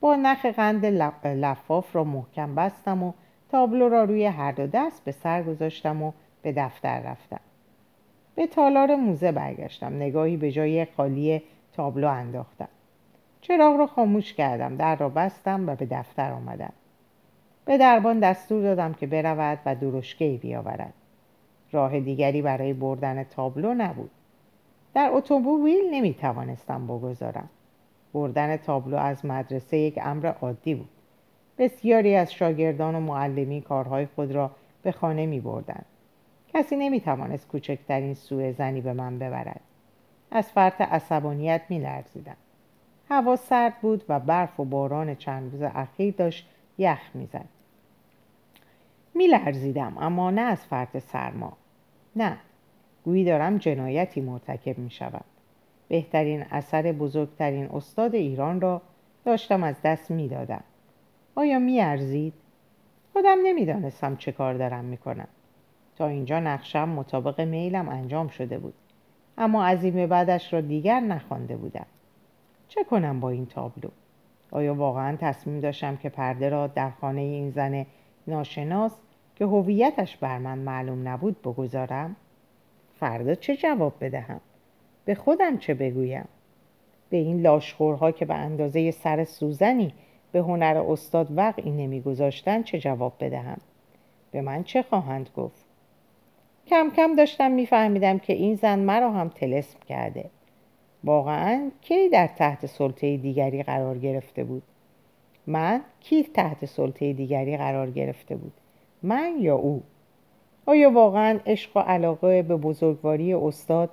با 0.00 0.16
نخ 0.16 0.46
قند 0.46 0.86
لفاف 1.26 1.96
را 1.96 2.04
محکم 2.04 2.54
بستم 2.54 3.02
و 3.02 3.12
تابلو 3.50 3.88
را 3.88 4.04
روی 4.04 4.24
هر 4.24 4.52
دو 4.52 4.66
دست 4.66 5.04
به 5.04 5.12
سر 5.12 5.42
گذاشتم 5.42 6.02
و 6.02 6.12
به 6.42 6.52
دفتر 6.52 7.00
رفتم. 7.00 7.40
به 8.36 8.46
تالار 8.46 8.94
موزه 8.94 9.32
برگشتم. 9.32 9.96
نگاهی 9.96 10.36
به 10.36 10.52
جای 10.52 10.84
خالی 10.84 11.42
تابلو 11.72 12.08
انداختم. 12.08 12.68
چراغ 13.40 13.78
را 13.78 13.86
خاموش 13.86 14.34
کردم. 14.34 14.76
در 14.76 14.96
را 14.96 15.08
بستم 15.08 15.68
و 15.68 15.74
به 15.74 15.86
دفتر 15.86 16.32
آمدم. 16.32 16.72
به 17.64 17.78
دربان 17.78 18.20
دستور 18.20 18.62
دادم 18.62 18.92
که 18.92 19.06
برود 19.06 19.58
و 19.66 19.74
درشکهای 19.74 20.36
بیاورد. 20.36 20.92
راه 21.72 22.00
دیگری 22.00 22.42
برای 22.42 22.72
بردن 22.72 23.24
تابلو 23.24 23.74
نبود. 23.74 24.10
در 24.94 25.10
اتومبیل 25.12 25.84
نمی 25.90 26.14
توانستم 26.14 26.86
بگذارم. 26.86 27.48
بردن 28.14 28.56
تابلو 28.56 28.96
از 28.96 29.24
مدرسه 29.24 29.76
یک 29.76 29.98
امر 30.02 30.26
عادی 30.26 30.74
بود. 30.74 30.88
بسیاری 31.58 32.14
از 32.14 32.32
شاگردان 32.32 32.94
و 32.94 33.00
معلمی 33.00 33.60
کارهای 33.60 34.06
خود 34.06 34.32
را 34.32 34.50
به 34.82 34.92
خانه 34.92 35.26
می 35.26 35.40
بردن. 35.40 35.84
کسی 36.56 36.76
نمی 36.76 37.00
توانست 37.00 37.48
کوچکترین 37.48 38.14
سوء 38.14 38.52
زنی 38.52 38.80
به 38.80 38.92
من 38.92 39.18
ببرد 39.18 39.60
از 40.30 40.52
فرط 40.52 40.80
عصبانیت 40.80 41.62
می 41.68 41.78
لرزیدم 41.78 42.36
هوا 43.08 43.36
سرد 43.36 43.80
بود 43.80 44.04
و 44.08 44.20
برف 44.20 44.60
و 44.60 44.64
باران 44.64 45.14
چند 45.14 45.52
روز 45.52 45.62
اخیر 45.62 46.14
داشت 46.14 46.48
یخ 46.78 46.98
می‌زد 47.14 47.44
می 49.14 49.26
لرزیدم 49.26 49.98
اما 49.98 50.30
نه 50.30 50.40
از 50.40 50.66
فرط 50.66 50.98
سرما 50.98 51.52
نه 52.16 52.36
گویی 53.04 53.24
دارم 53.24 53.58
جنایتی 53.58 54.20
مرتکب 54.20 54.78
می 54.78 54.90
شود 54.90 55.24
بهترین 55.88 56.42
اثر 56.50 56.92
بزرگترین 56.92 57.66
استاد 57.66 58.14
ایران 58.14 58.60
را 58.60 58.82
داشتم 59.24 59.62
از 59.62 59.82
دست 59.84 60.10
می 60.10 60.28
دادم. 60.28 60.64
آیا 61.34 61.58
می 61.58 61.80
ارزید؟ 61.80 62.34
خودم 63.12 63.38
نمی‌دانستم 63.44 64.16
چه 64.16 64.32
کار 64.32 64.54
دارم 64.54 64.84
می 64.84 64.96
کنم. 64.96 65.28
تا 65.96 66.06
اینجا 66.06 66.40
نقشم 66.40 66.88
مطابق 66.88 67.40
میلم 67.40 67.88
انجام 67.88 68.28
شده 68.28 68.58
بود. 68.58 68.74
اما 69.38 69.64
از 69.64 69.84
این 69.84 70.06
بعدش 70.06 70.52
را 70.52 70.60
دیگر 70.60 71.00
نخوانده 71.00 71.56
بودم. 71.56 71.86
چه 72.68 72.84
کنم 72.84 73.20
با 73.20 73.30
این 73.30 73.46
تابلو؟ 73.46 73.88
آیا 74.50 74.74
واقعا 74.74 75.16
تصمیم 75.16 75.60
داشتم 75.60 75.96
که 75.96 76.08
پرده 76.08 76.48
را 76.48 76.66
در 76.66 76.90
خانه 76.90 77.20
این 77.20 77.50
زن 77.50 77.86
ناشناس 78.26 78.92
که 79.36 79.44
هویتش 79.44 80.16
بر 80.16 80.38
من 80.38 80.58
معلوم 80.58 81.08
نبود 81.08 81.42
بگذارم؟ 81.42 82.16
فردا 83.00 83.34
چه 83.34 83.56
جواب 83.56 83.94
بدهم؟ 84.00 84.40
به 85.04 85.14
خودم 85.14 85.58
چه 85.58 85.74
بگویم 85.74 86.28
به 87.10 87.16
این 87.16 87.40
لاشخورها 87.40 88.10
که 88.10 88.24
به 88.24 88.34
اندازه 88.34 88.90
سر 88.90 89.24
سوزنی 89.24 89.92
به 90.32 90.38
هنر 90.38 90.84
استاد 90.88 91.28
وقعی 91.36 91.70
نمیگذاشتن 91.70 92.62
چه 92.62 92.78
جواب 92.78 93.12
بدهم 93.20 93.58
به 94.30 94.40
من 94.40 94.64
چه 94.64 94.82
خواهند 94.82 95.28
گفت 95.36 95.65
کم 96.66 96.90
کم 96.96 97.14
داشتم 97.14 97.50
میفهمیدم 97.50 98.18
که 98.18 98.32
این 98.32 98.54
زن 98.54 98.78
مرا 98.78 99.10
هم 99.10 99.28
تلسم 99.28 99.78
کرده. 99.88 100.30
واقعا 101.04 101.70
کی 101.80 102.08
در 102.08 102.26
تحت 102.26 102.66
سلطه 102.66 103.16
دیگری 103.16 103.62
قرار 103.62 103.98
گرفته 103.98 104.44
بود؟ 104.44 104.62
من 105.46 105.80
کی 106.00 106.22
تحت 106.22 106.64
سلطه 106.64 107.12
دیگری 107.12 107.56
قرار 107.56 107.90
گرفته 107.90 108.36
بود؟ 108.36 108.52
من 109.02 109.34
یا 109.38 109.56
او؟ 109.56 109.82
آیا 110.66 110.90
واقعا 110.90 111.38
عشق 111.46 111.76
و 111.76 111.80
علاقه 111.80 112.42
به 112.42 112.56
بزرگواری 112.56 113.34
استاد 113.34 113.90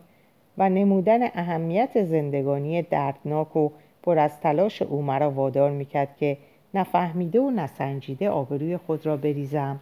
و 0.57 0.69
نمودن 0.69 1.23
اهمیت 1.23 2.03
زندگانی 2.03 2.81
دردناک 2.81 3.55
و 3.55 3.69
پر 4.03 4.19
از 4.19 4.39
تلاش 4.39 4.81
او 4.81 5.01
مرا 5.01 5.31
وادار 5.31 5.71
می‌کرد 5.71 6.17
که 6.17 6.37
نفهمیده 6.73 7.39
و 7.39 7.51
نسنجیده 7.51 8.29
آبروی 8.29 8.77
خود 8.77 9.05
را 9.05 9.17
بریزم؟ 9.17 9.79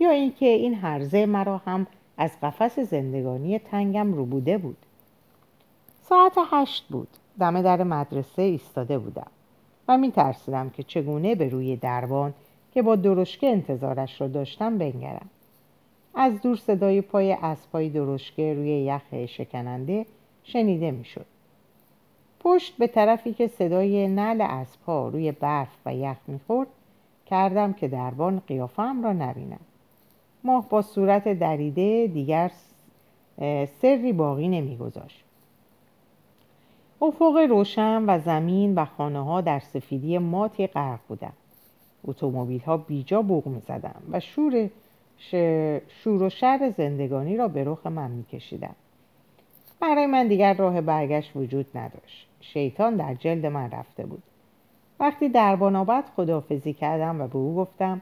یا 0.00 0.10
اینکه 0.10 0.46
این 0.46 0.74
هرزه 0.74 1.26
مرا 1.26 1.56
هم 1.56 1.86
از 2.16 2.30
قفس 2.42 2.78
زندگانی 2.78 3.58
تنگم 3.58 4.14
رو 4.14 4.24
بوده 4.24 4.58
بود. 4.58 4.76
ساعت 6.08 6.32
هشت 6.50 6.88
بود. 6.88 7.08
دم 7.40 7.62
در 7.62 7.82
مدرسه 7.82 8.42
ایستاده 8.42 8.98
بودم 8.98 9.26
و 9.88 9.98
می 9.98 10.10
ترسیدم 10.10 10.70
که 10.70 10.82
چگونه 10.82 11.34
به 11.34 11.48
روی 11.48 11.76
دربان 11.76 12.34
که 12.72 12.82
با 12.82 12.96
درشکه 12.96 13.46
انتظارش 13.46 14.20
را 14.20 14.28
داشتم 14.28 14.78
بنگرم. 14.78 15.30
از 16.14 16.40
دور 16.42 16.56
صدای 16.56 17.00
پای 17.00 17.32
اسبهای 17.32 17.88
درشکه 17.88 18.54
روی 18.54 18.68
یخ 18.68 19.26
شکننده 19.26 20.06
شنیده 20.44 20.90
می‌شد. 20.90 21.26
پشت 22.40 22.76
به 22.76 22.86
طرفی 22.86 23.32
که 23.32 23.48
صدای 23.48 24.08
نعل 24.08 24.40
اسبها 24.40 25.08
روی 25.08 25.32
برف 25.32 25.76
و 25.86 25.94
یخ 25.94 26.16
می‌خورد 26.26 26.68
کردم 27.26 27.72
که 27.72 27.88
دربان 27.88 28.42
قیافم 28.46 29.04
را 29.04 29.12
نبینم. 29.12 29.60
ماه 30.44 30.68
با 30.68 30.82
صورت 30.82 31.28
دریده 31.28 32.06
دیگر 32.06 32.50
سری 33.80 34.12
باقی 34.12 34.48
نمیگذاشت. 34.48 35.24
افق 37.02 37.36
روشن 37.50 38.04
و 38.06 38.18
زمین 38.18 38.74
و 38.74 38.84
خانه 38.84 39.24
ها 39.24 39.40
در 39.40 39.58
سفیدی 39.58 40.18
ماتی 40.18 40.66
غرق 40.66 41.00
بودند. 41.08 41.36
اتومبیل 42.04 42.60
ها 42.60 42.76
بیجا 42.76 43.22
بوق 43.22 43.46
می 43.46 43.62
و 44.10 44.20
شور 44.20 44.70
شور 45.88 46.22
و 46.22 46.28
شر 46.28 46.72
زندگانی 46.76 47.36
را 47.36 47.48
به 47.48 47.64
رخ 47.64 47.86
من 47.86 48.10
میکشیدم 48.10 48.74
برای 49.80 50.06
من 50.06 50.28
دیگر 50.28 50.54
راه 50.54 50.80
برگشت 50.80 51.36
وجود 51.36 51.66
نداشت. 51.74 52.28
شیطان 52.40 52.96
در 52.96 53.14
جلد 53.14 53.46
من 53.46 53.70
رفته 53.70 54.06
بود. 54.06 54.22
وقتی 55.00 55.28
در 55.28 55.56
بانابت 55.56 56.04
خداحافظی 56.16 56.72
کردم 56.72 57.20
و 57.20 57.28
به 57.28 57.36
او 57.36 57.56
گفتم 57.56 58.00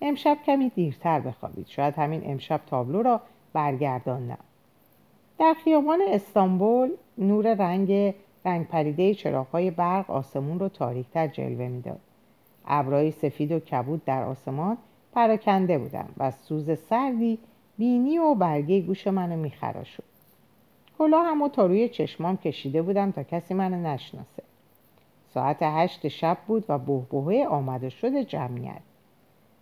امشب 0.00 0.38
کمی 0.46 0.68
دیرتر 0.68 1.20
بخوابید. 1.20 1.66
شاید 1.66 1.94
همین 1.94 2.22
امشب 2.24 2.60
تابلو 2.66 3.02
را 3.02 3.20
برگرداندم. 3.52 4.38
در 5.38 5.54
خیابان 5.64 6.00
استانبول 6.08 6.90
نور 7.18 7.54
رنگ 7.54 8.14
رنگ 8.44 8.68
پریده 8.68 9.14
چراغهای 9.14 9.70
برق 9.70 10.10
آسمون 10.10 10.58
رو 10.58 10.68
تاریکتر 10.68 11.26
جلوه 11.26 11.68
می‌داد. 11.68 12.00
ابرهای 12.66 13.10
سفید 13.10 13.52
و 13.52 13.60
کبود 13.60 14.04
در 14.04 14.22
آسمان 14.22 14.78
پراکنده 15.12 15.78
بودن 15.78 16.08
و 16.18 16.30
سوز 16.30 16.78
سردی 16.78 17.38
بینی 17.78 18.18
و 18.18 18.34
برگه 18.34 18.80
گوش 18.80 19.06
منو 19.06 19.36
میخراشد 19.36 20.04
کلا 20.98 21.22
همو 21.22 21.48
تا 21.48 21.66
روی 21.66 21.88
چشمام 21.88 22.36
کشیده 22.36 22.82
بودم 22.82 23.10
تا 23.10 23.22
کسی 23.22 23.54
منو 23.54 23.82
نشناسه. 23.82 24.42
ساعت 25.34 25.58
هشت 25.60 26.08
شب 26.08 26.38
بود 26.46 26.64
و 26.68 26.78
بهبهه 26.78 27.46
آمده 27.48 27.88
شده 27.88 28.24
جمعیت. 28.24 28.89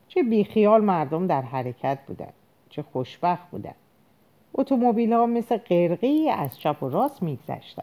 چه 0.09 0.23
بیخیال 0.23 0.85
مردم 0.85 1.27
در 1.27 1.43
حرکت 1.43 1.99
بودن 2.07 2.33
چه 2.71 2.83
خوشبخت 2.83 3.51
بودن. 3.51 3.75
اتومبیل 4.55 5.13
ها 5.13 5.27
مثل 5.27 5.57
قرقی 5.57 6.31
از 6.31 6.59
چپ 6.59 6.83
و 6.83 6.89
راست 6.89 7.23
میگذشتن. 7.23 7.83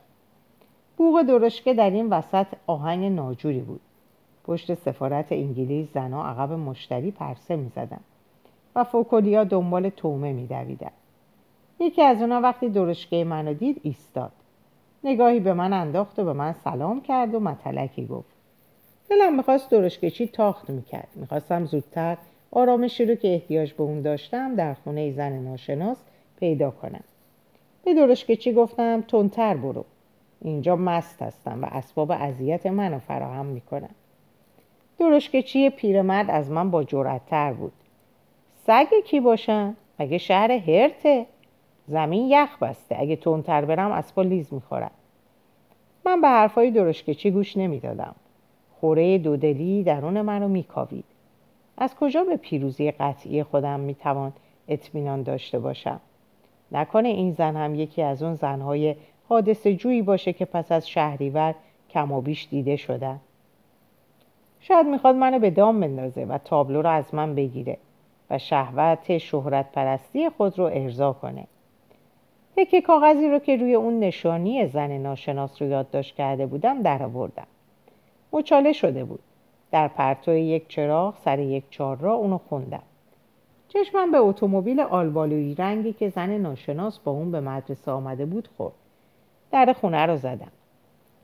بوغ 0.98 1.22
درشکه 1.22 1.74
در 1.74 1.90
این 1.90 2.10
وسط 2.10 2.48
آهنگ 2.68 3.06
ناجوری 3.06 3.60
بود. 3.60 3.82
پشت 4.44 4.74
سفارت 4.74 5.32
انگلیس 5.32 5.88
زنها 5.94 6.28
عقب 6.28 6.52
مشتری 6.52 7.12
پرسه 7.12 7.56
می‌زدن 7.56 8.00
و 8.76 8.84
فوکولیا 8.84 9.44
دنبال 9.44 9.90
تومه 9.90 10.34
میدویدن. 10.34 10.92
یکی 11.80 12.02
از 12.02 12.22
اونا 12.22 12.42
وقتی 12.42 12.70
درشکه 12.70 13.24
منو 13.24 13.54
دید 13.54 13.82
ایستاد. 13.84 14.32
نگاهی 15.04 15.40
به 15.40 15.54
من 15.54 15.74
انداخت 15.74 16.20
و 16.20 16.26
به 16.26 16.34
من 16.34 16.54
سلام 16.54 17.02
کرد 17.02 17.36
و 17.36 17.40
متلکی 17.40 18.06
گفت. 18.06 18.35
دلم 19.10 19.36
می‌خواست 19.36 19.70
درشکچی 19.70 20.28
تاخت 20.28 20.70
می‌کرد. 20.70 21.08
می‌خواستم 21.16 21.66
زودتر 21.66 22.18
آرامشی 22.52 23.06
رو 23.06 23.16
که 23.16 23.34
احتیاج 23.34 23.74
به 23.74 23.84
اون 23.84 24.02
داشتم 24.02 24.56
در 24.56 24.74
خونه 24.74 25.12
زن 25.12 25.40
ناشناس 25.40 25.98
پیدا 26.40 26.72
کنم. 26.72 27.04
به 27.84 27.94
درشکچی 27.94 28.54
گفتم 28.54 29.02
تندتر 29.02 29.58
برو. 29.58 29.86
اینجا 30.42 30.76
مست 30.76 31.22
هستم 31.22 31.64
و 31.64 31.68
اسباب 31.72 32.12
اذیت 32.12 32.66
منو 32.66 33.00
فراهم 33.00 33.46
می‌کنم 33.46 33.96
درشکچی 35.00 35.70
پیرمرد 35.70 36.32
از 36.32 36.52
من 36.52 36.72
با 36.72 36.84
جرأتتر 36.84 37.54
بود. 37.54 37.74
سگ 38.68 38.88
کی 39.06 39.20
باشم 39.20 39.76
مگه 40.00 40.18
شهر 40.18 40.52
هرته؟ 40.52 41.26
زمین 41.88 42.30
یخ 42.30 42.58
بسته. 42.64 42.96
اگه 43.00 43.16
تندتر 43.16 43.66
برم 43.66 43.92
اسبا 43.92 44.22
لیز 44.22 44.54
می‌خورم 44.54 44.92
من 46.06 46.22
به 46.22 46.28
حرفای 46.28 46.72
درشکچی 46.72 47.32
گوش 47.32 47.58
نمی‌دادم. 47.58 48.16
خوره 48.86 49.18
دودلی 49.18 49.84
درون 49.84 50.22
منو 50.22 50.48
میکاوید. 50.48 51.06
از 51.78 51.96
کجا 51.96 52.24
به 52.24 52.38
پیروزی 52.38 52.92
قطعی 52.92 53.44
خودم 53.44 53.80
می‌توان 53.80 54.34
اطمینان 54.68 55.24
داشته 55.24 55.60
باشم؟ 55.60 56.00
نکنه 56.72 57.08
این 57.08 57.32
زن 57.32 57.56
هم 57.56 57.76
یکی 57.76 58.02
از 58.02 58.24
اون 58.24 58.36
زنهای 58.36 58.96
حادث 59.30 59.68
جویی 59.68 60.02
باشه 60.02 60.34
که 60.34 60.46
پس 60.46 60.72
از 60.72 60.90
شهریور 60.90 61.56
کم 61.90 62.12
و 62.12 62.22
بیش 62.22 62.48
دیده 62.52 62.76
شدن. 62.76 63.20
شاید 64.60 64.88
می‌خواد 64.88 65.16
منو 65.16 65.40
به 65.40 65.50
دام 65.50 65.80
بندازه 65.80 66.26
و 66.26 66.38
تابلو 66.38 66.82
رو 66.82 66.90
از 66.90 67.16
من 67.16 67.36
بگیره 67.36 67.78
و 68.30 68.38
شهوت 68.38 69.18
شهرت 69.18 69.72
پرستی 69.72 70.30
خود 70.30 70.60
رو 70.60 70.66
ارضا 70.66 71.14
کنه. 71.14 71.48
تکه 72.56 72.82
کاغذی 72.82 73.30
رو 73.30 73.40
که 73.40 73.56
روی 73.56 73.76
اون 73.76 74.00
نشانی 74.00 74.68
زن 74.68 74.92
ناشناس 74.98 75.62
رو 75.62 75.68
یادداشت 75.68 76.16
کرده 76.16 76.46
بودم 76.46 76.82
در 76.82 77.04
آوردم 77.04 77.48
مچاله 78.36 78.74
شده 78.74 79.04
بود. 79.04 79.20
در 79.72 79.88
پرتو 79.88 80.32
یک 80.32 80.68
چراغ 80.68 81.18
سر 81.18 81.40
یک 81.40 81.64
چهار 81.70 81.98
را 81.98 82.14
اونو 82.14 82.38
خوندم. 82.38 82.84
چشمم 83.68 84.12
به 84.12 84.18
اتومبیل 84.18 84.80
آلبالویی 84.80 85.56
رنگی 85.56 85.94
که 85.94 86.10
زن 86.10 86.30
ناشناس 86.30 87.00
با 87.00 87.12
اون 87.12 87.32
به 87.32 87.40
مدرسه 87.40 87.92
آمده 87.92 88.26
بود 88.26 88.50
خورد. 88.58 88.74
در 89.52 89.76
خونه 89.82 90.06
رو 90.06 90.18
زدم. 90.18 90.52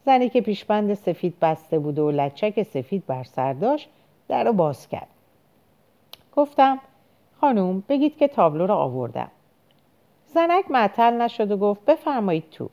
زنی 0.06 0.30
که 0.30 0.42
پیشبند 0.42 0.94
سفید 0.94 1.40
بسته 1.42 1.80
بود 1.80 2.00
و 2.00 2.12
لچک 2.12 2.64
سفید 2.64 3.06
بر 3.06 3.24
سر 3.24 3.54
داشت 3.54 3.90
در 4.28 4.44
رو 4.44 4.54
باز 4.54 4.88
کرد. 4.88 5.08
گفتم 6.36 6.80
خانوم 7.42 7.84
بگید 7.90 8.18
که 8.18 8.28
تابلو 8.28 8.68
رو 8.68 8.74
آوردم. 8.74 9.32
زنک 10.28 10.72
معطل 10.72 11.22
نشد 11.22 11.52
و 11.52 11.58
گفت 11.58 11.86
بفرمایید 11.86 12.50
تو. 12.52 12.70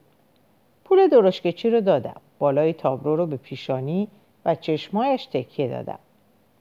پول 0.84 1.08
درشکچی 1.08 1.70
رو 1.70 1.80
دادم. 1.80 2.20
بالای 2.38 2.72
تابلو 2.72 3.16
رو 3.16 3.26
به 3.26 3.36
پیشانی 3.36 4.08
و 4.48 4.54
چشمایش 4.54 5.26
تکیه 5.26 5.68
دادم 5.68 5.98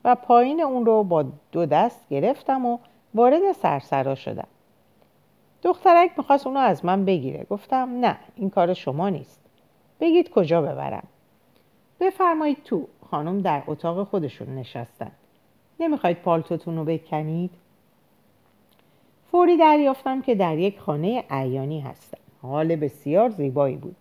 و 0.04 0.16
پایین 0.16 0.62
اون 0.62 0.86
رو 0.86 1.04
با 1.04 1.26
دو 1.52 1.66
دست 1.66 2.10
گرفتم 2.10 2.66
و 2.66 2.78
وارد 3.14 3.52
سرسرا 3.52 4.16
شدم. 4.16 4.48
دخترک 5.62 6.12
می‌خواست 6.18 6.48
اونو 6.48 6.60
از 6.60 6.86
من 6.86 7.06
بگیره. 7.06 7.46
گفتم 7.50 7.90
نه 8.00 8.18
این 8.36 8.50
کار 8.50 8.74
شما 8.74 9.10
نیست. 9.10 9.40
بگید 10.00 10.30
کجا 10.30 10.62
ببرم. 10.62 11.08
بفرمایید 12.00 12.64
تو. 12.64 12.88
خانم 13.12 13.42
در 13.42 13.64
اتاق 13.68 14.08
خودشون 14.08 14.56
نشستن. 14.56 15.12
نمی‌خواید 15.80 16.18
پالتوتون 16.18 16.78
رو 16.78 16.86
بکنید؟ 16.86 17.52
فوری 19.32 19.58
دریافتم 19.58 20.22
که 20.22 20.36
در 20.36 20.58
یک 20.58 20.80
خانه 20.80 21.24
عیانی 21.30 21.80
هستم. 21.80 22.18
حال 22.42 22.76
بسیار 22.76 23.30
زیبایی 23.30 23.76
بود. 23.76 23.96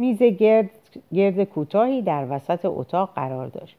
میز 0.00 0.22
گرد, 0.22 0.70
گرد 1.14 1.44
کوتاهی 1.44 2.02
در 2.02 2.26
وسط 2.30 2.60
اتاق 2.64 3.10
قرار 3.14 3.46
داشت. 3.46 3.76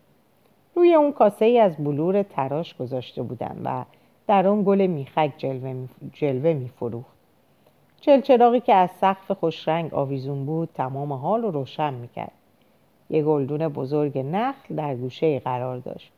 روی 0.76 0.94
اون 0.94 1.12
کاسه 1.12 1.46
ای 1.46 1.60
از 1.60 1.78
بلور 1.78 2.24
تراش 2.24 2.78
گذاشته 2.78 3.24
بودم 3.24 3.56
و 3.64 3.86
در 4.28 4.48
اون 4.48 4.64
گل 4.64 4.88
میخک 4.88 5.34
جلوه, 5.38 5.74
می... 5.74 5.90
جلوه 6.14 6.54
میفروخت. 6.54 7.12
چلچراغی 8.02 8.60
که 8.60 8.74
از 8.74 8.90
سقف 9.02 9.32
خوشرنگ 9.32 9.94
آویزون 9.94 10.46
بود 10.46 10.70
تمام 10.74 11.14
حال 11.14 11.42
رو 11.42 11.52
روشن 11.52 11.94
می‌کرد. 11.94 12.32
یه 13.10 13.24
گلدون 13.24 13.68
بزرگ 13.68 14.18
نخل 14.18 14.76
در 14.76 14.96
گوشه 14.96 15.40
قرار 15.40 15.78
داشت. 15.78 16.12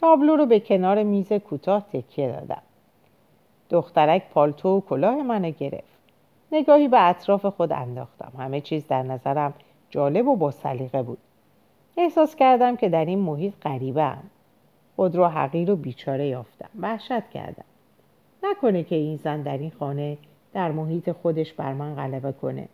تابلو 0.00 0.36
رو 0.36 0.46
به 0.46 0.60
کنار 0.60 1.02
میز 1.02 1.32
کوتاه 1.32 1.86
تکیه 1.92 2.28
دادم. 2.28 2.62
دخترک 3.70 4.28
پالتو 4.30 4.68
و 4.68 4.80
کلاه 4.80 5.22
منو 5.22 5.50
گرفت. 5.50 5.95
نگاهی 6.56 6.88
به 6.88 7.08
اطراف 7.08 7.46
خود 7.46 7.72
انداختم. 7.72 8.32
همه 8.38 8.60
چیز 8.60 8.86
در 8.86 9.02
نظرم 9.02 9.54
جالب 9.90 10.28
و 10.28 10.36
با 10.36 10.50
سلیقه 10.50 11.02
بود. 11.02 11.18
احساس 11.96 12.36
کردم 12.36 12.76
که 12.76 12.88
در 12.88 13.04
این 13.04 13.18
محیط 13.18 13.54
غریبه 13.62 14.02
هم. 14.02 14.22
خود 14.96 15.16
را 15.16 15.28
حقیر 15.28 15.70
و 15.70 15.76
بیچاره 15.76 16.26
یافتم. 16.26 16.68
وحشت 16.80 17.30
کردم. 17.30 17.64
نکنه 18.42 18.82
که 18.82 18.96
این 18.96 19.16
زن 19.16 19.42
در 19.42 19.58
این 19.58 19.72
خانه 19.78 20.18
در 20.52 20.72
محیط 20.72 21.12
خودش 21.12 21.52
بر 21.52 21.72
من 21.72 21.94
غلبه 21.94 22.32
کنه. 22.32 22.68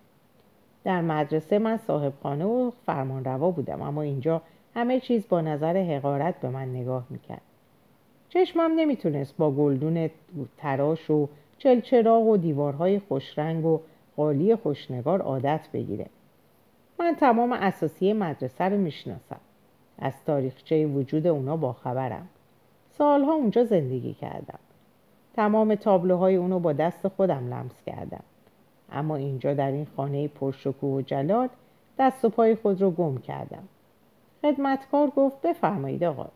در 0.85 1.01
مدرسه 1.01 1.59
من 1.59 1.77
صاحب 1.77 2.12
خانه 2.23 2.45
و 2.45 2.71
فرمانروا 2.87 3.51
بودم 3.51 3.83
اما 3.83 4.03
اینجا 4.03 4.42
همه 4.75 5.01
چیز 5.01 5.29
با 5.29 5.40
نظر 5.40 5.77
حقارت 5.77 6.40
به 6.40 6.49
من 6.49 6.68
نگاه 6.68 7.07
می‌کرد. 7.11 7.42
چشمم 8.29 8.73
نمی‌تونست 8.77 9.37
با 9.37 9.51
گلدون 9.51 10.11
تراش 10.57 11.11
و 11.11 11.29
چلچراغ 11.62 12.27
و 12.27 12.37
دیوارهای 12.37 12.98
خوشرنگ 12.98 13.64
و 13.64 13.81
قالی 14.16 14.57
خوشنگار 14.57 15.20
عادت 15.20 15.68
بگیره. 15.72 16.07
من 16.98 17.16
تمام 17.20 17.53
اساسی 17.53 18.12
مدرسه 18.12 18.64
رو 18.64 18.77
می‌شناسم. 18.77 19.40
از 19.98 20.25
تاریخچه 20.27 20.87
وجود 20.87 21.27
اونا 21.27 21.57
باخبرم. 21.57 22.29
سالها 22.90 23.33
اونجا 23.33 23.64
زندگی 23.64 24.14
کردم. 24.14 24.59
تمام 25.35 25.75
تابلوهای 25.75 26.37
اونو 26.37 26.59
با 26.59 26.72
دست 26.72 27.09
خودم 27.09 27.55
لمس 27.55 27.83
کردم. 27.87 28.25
اما 28.92 29.16
اینجا 29.16 29.55
در 29.55 29.70
این 29.70 29.87
خانه 29.96 30.29
پرشکوه 30.29 30.98
و 30.98 31.03
جلال 31.03 31.48
دست 31.98 32.25
و 32.25 32.29
پای 32.29 32.55
خود 32.55 32.83
رو 32.83 32.90
گم 32.90 33.18
کردم. 33.18 33.64
خدمتکار 34.42 35.11
گفت 35.16 35.42
بفرمایید 35.42 36.05
آقا. 36.05 36.29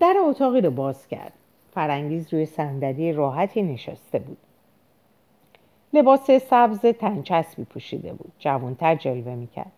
در 0.00 0.14
اتاقی 0.28 0.60
رو 0.60 0.70
باز 0.70 1.08
کرد. 1.08 1.32
فرانگیز 1.74 2.34
روی 2.34 2.46
صندلی 2.46 3.12
راحتی 3.12 3.62
نشسته 3.62 4.18
بود. 4.18 4.36
لباس 5.92 6.30
سبز 6.30 6.80
تنچسبی 6.80 7.64
پوشیده 7.64 8.12
بود. 8.12 8.32
جوانتر 8.38 8.94
جلوه 8.94 9.34
می‌کرد. 9.34 9.72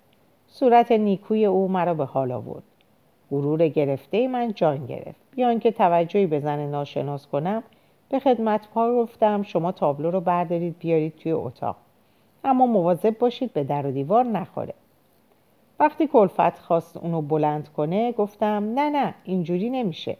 صورت 0.46 0.92
نیکوی 0.92 1.44
او 1.46 1.68
مرا 1.68 1.94
به 1.94 2.04
حال 2.04 2.32
آورد. 2.32 2.62
غرور 3.30 3.68
گرفته 3.68 4.28
من 4.28 4.52
جان 4.52 4.86
گرفت. 4.86 5.20
بیان 5.30 5.58
که 5.58 5.70
توجهی 5.70 6.26
به 6.26 6.40
زن 6.40 6.58
ناشناس 6.58 7.26
کنم 7.26 7.62
به 8.08 8.18
خدمت 8.18 8.68
پا 8.68 8.92
گفتم 8.92 9.42
شما 9.42 9.72
تابلو 9.72 10.10
رو 10.10 10.20
بردارید 10.20 10.78
بیارید 10.78 11.16
توی 11.16 11.32
اتاق. 11.32 11.76
اما 12.44 12.66
مواظب 12.66 13.18
باشید 13.18 13.52
به 13.52 13.64
در 13.64 13.86
و 13.86 13.90
دیوار 13.90 14.24
نخوره. 14.24 14.74
وقتی 15.80 16.06
کلفت 16.06 16.58
خواست 16.58 16.96
اونو 16.96 17.22
بلند 17.22 17.68
کنه 17.68 18.12
گفتم 18.12 18.72
نه 18.74 18.90
نه 18.90 19.14
اینجوری 19.24 19.70
نمیشه. 19.70 20.16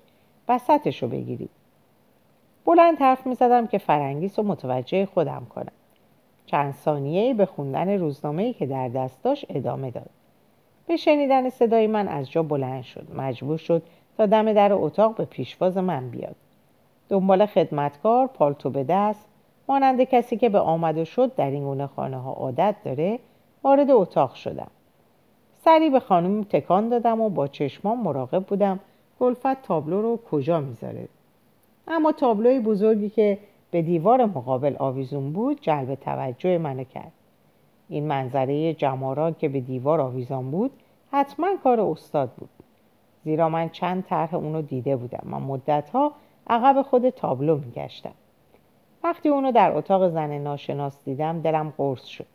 وسطش 0.49 1.03
رو 1.03 1.09
بگیرید. 1.09 1.51
بلند 2.67 2.99
حرف 2.99 3.27
می‌زدم 3.27 3.67
که 3.67 3.79
فرنگیس 3.79 4.39
رو 4.39 4.45
متوجه 4.45 5.07
خودم 5.07 5.47
کنم. 5.55 5.73
چند 6.47 6.75
ثانیه 6.75 7.35
به 7.35 7.47
خوندن 7.47 7.99
روزنامه‌ای 7.99 8.53
که 8.53 8.67
در 8.67 8.89
دست 8.89 9.23
داشت 9.23 9.47
ادامه 9.49 9.91
داد. 9.91 10.11
به 10.87 10.97
شنیدن 10.97 11.49
صدای 11.49 11.87
من 11.87 12.09
از 12.09 12.31
جا 12.31 12.43
بلند 12.43 12.83
شد. 12.83 13.07
مجبور 13.15 13.59
شد 13.59 13.83
تا 14.17 14.27
دم 14.27 14.53
در 14.53 14.73
اتاق 14.73 15.15
به 15.15 15.25
پیشواز 15.25 15.77
من 15.77 16.11
بیاد. 16.11 16.37
دنبال 17.09 17.47
خدمتکار 17.47 18.27
پالتو 18.27 18.71
به 18.71 18.85
دست 18.85 19.27
مانند 19.69 20.03
کسی 20.03 20.37
که 20.37 20.49
به 20.49 20.59
آمد 20.59 20.99
و 20.99 21.05
شد 21.05 21.35
در 21.35 21.51
این 21.51 21.65
گونه 21.65 21.87
خانه 21.87 22.17
ها 22.17 22.33
عادت 22.33 22.77
داره 22.85 23.19
وارد 23.63 23.91
اتاق 23.91 24.35
شدم. 24.35 24.71
سری 25.65 25.91
به 25.91 26.01
خانم 26.01 26.43
تکان 26.43 26.89
دادم 26.89 27.21
و 27.21 27.29
با 27.29 27.47
چشمان 27.47 27.99
مراقب 27.99 28.45
بودم. 28.45 28.81
گلفت 29.21 29.63
تابلو 29.63 30.03
رو 30.03 30.21
کجا 30.31 30.61
می‌ذاره؟ 30.61 31.09
اما 31.89 32.13
تابلوی 32.13 32.61
بزرگی 32.61 33.09
که 33.09 33.39
به 33.71 33.83
دیوار 33.83 34.25
مقابل 34.25 34.77
آویزون 34.79 35.33
بود 35.33 35.61
جلب 35.61 35.95
توجه 35.95 36.59
منو 36.59 36.85
کرد. 36.85 37.13
این 37.89 38.07
منظره 38.07 38.75
جماران 38.75 39.35
که 39.35 39.49
به 39.49 39.61
دیوار 39.61 40.01
آویزان 40.01 40.51
بود 40.51 40.71
حتما 41.13 41.49
کار 41.65 41.81
استاد 41.81 42.31
بود. 42.31 42.49
زیرا 43.25 43.49
من 43.49 43.69
چند 43.69 44.05
طرح 44.05 44.35
اونو 44.35 44.63
دیده 44.63 44.97
بودم 44.97 45.23
من 45.25 45.43
مدتها 45.43 46.13
عقب 46.47 46.83
خود 46.83 47.11
تابلو 47.11 47.57
میگشتم. 47.57 48.15
وقتی 49.05 49.29
اونو 49.29 49.53
در 49.53 49.77
اتاق 49.77 50.09
زن 50.09 50.39
ناشناس 50.39 51.05
دیدم 51.05 51.41
دلم 51.41 51.73
قرص 51.77 52.05
شد. 52.05 52.27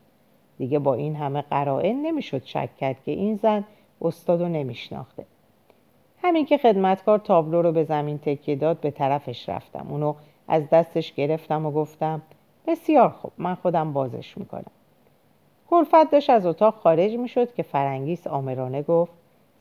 دیگه 0.58 0.80
با 0.80 0.94
این 0.94 1.16
همه 1.16 1.42
قرائن 1.42 2.02
نمی‌شد 2.02 2.44
شک 2.46 2.78
کرد 2.78 3.04
که 3.04 3.12
این 3.12 3.36
زن 3.36 3.64
استادو 4.02 4.48
نمیشناخته. 4.48 5.26
همین 6.24 6.46
که 6.46 6.58
خدمتکار 6.58 7.20
تابلو 7.20 7.62
رو 7.62 7.72
به 7.72 7.84
زمین 7.84 8.18
تکیه 8.18 8.56
داد 8.56 8.80
به 8.80 8.92
طرفش 8.92 9.50
رفتم. 9.50 9.88
اونو 9.90 10.14
از 10.48 10.70
دستش 10.70 11.14
گرفتم 11.14 11.66
و 11.66 11.72
گفتم 11.72 12.22
بسیار 12.68 13.10
خوب 13.10 13.32
من 13.38 13.56
خودم 13.56 13.94
بازش 13.94 14.38
می‌کنم. 14.38 14.72
کلفت 15.70 16.12
داشت 16.12 16.30
از 16.30 16.46
اتاق 16.46 16.76
خارج 16.76 17.14
می‌شد 17.18 17.54
که 17.54 17.64
فرنگیس 17.64 18.28
آمرانه 18.28 18.82
گفت 18.82 19.12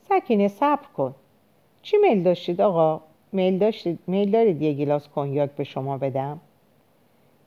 سکینه 0.09 0.47
صبر 0.47 0.87
کن. 0.97 1.15
چی 1.81 1.97
میل 1.97 2.23
داشتید 2.23 2.61
آقا؟ 2.61 3.01
میل, 3.31 3.57
داشتید؟ 3.57 3.99
میل 4.07 4.31
دارید 4.31 4.61
یه 4.61 4.73
گیلاس 4.73 5.07
کنیاک 5.07 5.51
به 5.51 5.63
شما 5.63 5.97
بدم؟ 5.97 6.39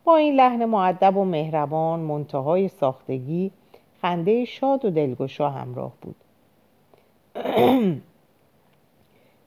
با 0.05 0.16
این 0.16 0.35
لحن 0.35 0.64
معدب 0.64 1.16
و 1.16 1.24
مهربان 1.24 2.00
منتهای 2.00 2.68
ساختگی 2.68 3.50
خنده 4.03 4.44
شاد 4.44 4.85
و 4.85 4.90
دلگشا 4.90 5.50
همراه 5.50 5.92
بود. 6.03 6.16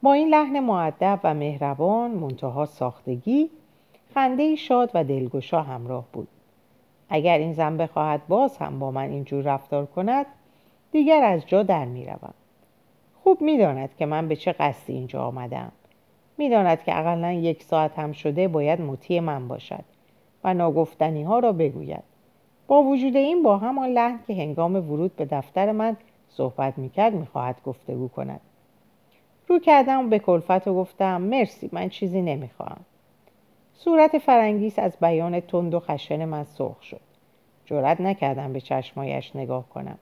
با 0.01 0.13
این 0.13 0.27
لحن 0.27 0.59
معدب 0.59 1.19
و 1.23 1.33
مهربان 1.33 2.11
منتها 2.11 2.65
ساختگی 2.65 3.49
خنده 4.13 4.55
شاد 4.55 4.91
و 4.93 5.03
دلگشا 5.03 5.61
همراه 5.61 6.05
بود. 6.13 6.27
اگر 7.09 7.37
این 7.37 7.53
زن 7.53 7.77
بخواهد 7.77 8.27
باز 8.27 8.57
هم 8.57 8.79
با 8.79 8.91
من 8.91 9.09
اینجور 9.09 9.43
رفتار 9.43 9.85
کند 9.85 10.25
دیگر 10.91 11.23
از 11.23 11.47
جا 11.47 11.63
در 11.63 11.85
می‌روم. 11.85 12.33
خوب 13.23 13.41
می‌داند 13.41 13.95
که 13.95 14.05
من 14.05 14.27
به 14.27 14.35
چه 14.35 14.51
قصدی 14.51 14.93
اینجا 14.93 15.23
آمدم. 15.23 15.71
می‌داند 16.37 16.83
که 16.83 16.99
اقلا 16.99 17.31
یک 17.31 17.63
ساعت 17.63 17.99
هم 17.99 18.11
شده 18.11 18.47
باید 18.47 18.81
مطیع 18.81 19.19
من 19.19 19.47
باشد 19.47 19.83
و 20.43 20.53
ناگفتنی 20.53 21.23
ها 21.23 21.39
را 21.39 21.51
بگوید. 21.51 22.03
با 22.67 22.83
وجود 22.83 23.15
این 23.15 23.43
با 23.43 23.57
همان 23.57 23.89
لحن 23.89 24.19
که 24.27 24.33
هنگام 24.33 24.75
ورود 24.75 25.15
به 25.15 25.25
دفتر 25.25 25.71
من 25.71 25.97
صحبت 26.29 26.77
می‌کرد 26.77 27.13
می‌خواهد 27.13 27.61
گفتگو 27.65 28.07
کند. 28.07 28.41
رو 29.47 29.59
کردم 29.59 30.09
به 30.09 30.19
کلفت 30.19 30.67
و 30.67 30.73
گفتم 30.73 31.21
مرسی 31.21 31.69
من 31.71 31.89
چیزی 31.89 32.21
نمی‌خواهم 32.21 32.85
صورت 33.73 34.17
فرانگیز 34.17 34.79
از 34.79 34.97
بیان 35.01 35.39
تند 35.39 35.73
و 35.73 35.79
خشن 35.79 36.25
من 36.25 36.43
سرخ 36.43 36.83
شد. 36.83 36.99
جرأت 37.65 38.01
نکردم 38.01 38.53
به 38.53 38.61
چشمایش 38.61 39.35
نگاه 39.35 39.69
کنم. 39.69 39.97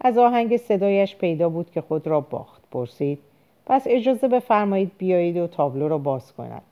از 0.00 0.18
آهنگ 0.18 0.56
صدایش 0.56 1.16
پیدا 1.16 1.48
بود 1.48 1.70
که 1.70 1.80
خود 1.80 2.06
را 2.06 2.20
باخت. 2.20 2.62
پرسید 2.70 3.18
پس 3.66 3.82
اجازه 3.86 4.28
بفرمایید 4.28 4.92
بیایید 4.98 5.36
و 5.36 5.46
تابلو 5.46 5.88
را 5.88 5.98
باز 5.98 6.32
کند. 6.32 6.62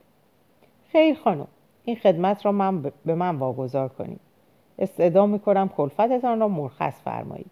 خیر 0.92 1.14
خانم 1.14 1.46
این 1.84 1.96
خدمت 1.96 2.46
را 2.46 2.52
من 2.52 2.82
به 2.82 3.14
من 3.14 3.36
واگذار 3.36 3.88
کنید. 3.88 4.20
استدعا 4.78 5.26
می‌کنم 5.26 5.68
کلفتتان 5.68 6.40
را 6.40 6.48
مرخص 6.48 7.00
فرمایید. 7.04 7.50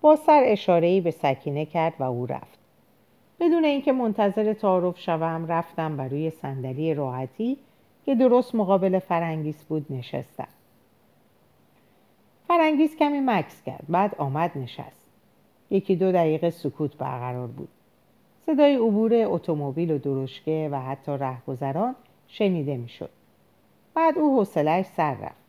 با 0.00 0.16
سر 0.16 0.42
اشاره‌ای 0.46 1.00
به 1.00 1.10
سکینه 1.10 1.64
کرد 1.64 1.94
و 1.98 2.02
او 2.02 2.26
رفت. 2.26 2.58
بدون 3.40 3.64
اینکه 3.64 3.92
منتظر 3.92 4.52
تعارف 4.52 4.98
شوم 4.98 5.46
رفتم 5.48 5.98
و 5.98 6.00
روی 6.00 6.30
صندلی 6.30 6.94
راحتی 6.94 7.58
که 8.04 8.14
درست 8.14 8.54
مقابل 8.54 8.98
فرنگیس 8.98 9.64
بود 9.64 9.86
نشستم. 9.90 10.48
فرنگیس 12.48 12.96
کمی 12.96 13.20
مکث 13.20 13.62
کرد 13.62 13.84
بعد 13.88 14.14
آمد 14.18 14.58
نشست. 14.58 15.06
یکی 15.70 15.96
دو 15.96 16.12
دقیقه 16.12 16.50
سکوت 16.50 16.96
برقرار 16.96 17.46
بود. 17.46 17.68
صدای 18.46 18.74
عبور 18.74 19.14
اتومبیل 19.14 19.90
و 19.90 19.98
درشکه 19.98 20.68
و 20.72 20.80
حتی 20.80 21.12
رهگذران 21.12 21.94
شنیده 22.28 22.76
می‌شد. 22.76 23.10
بعد 23.94 24.18
او 24.18 24.36
حوصلهاش 24.38 24.86
سر 24.86 25.14
رفت. 25.14 25.46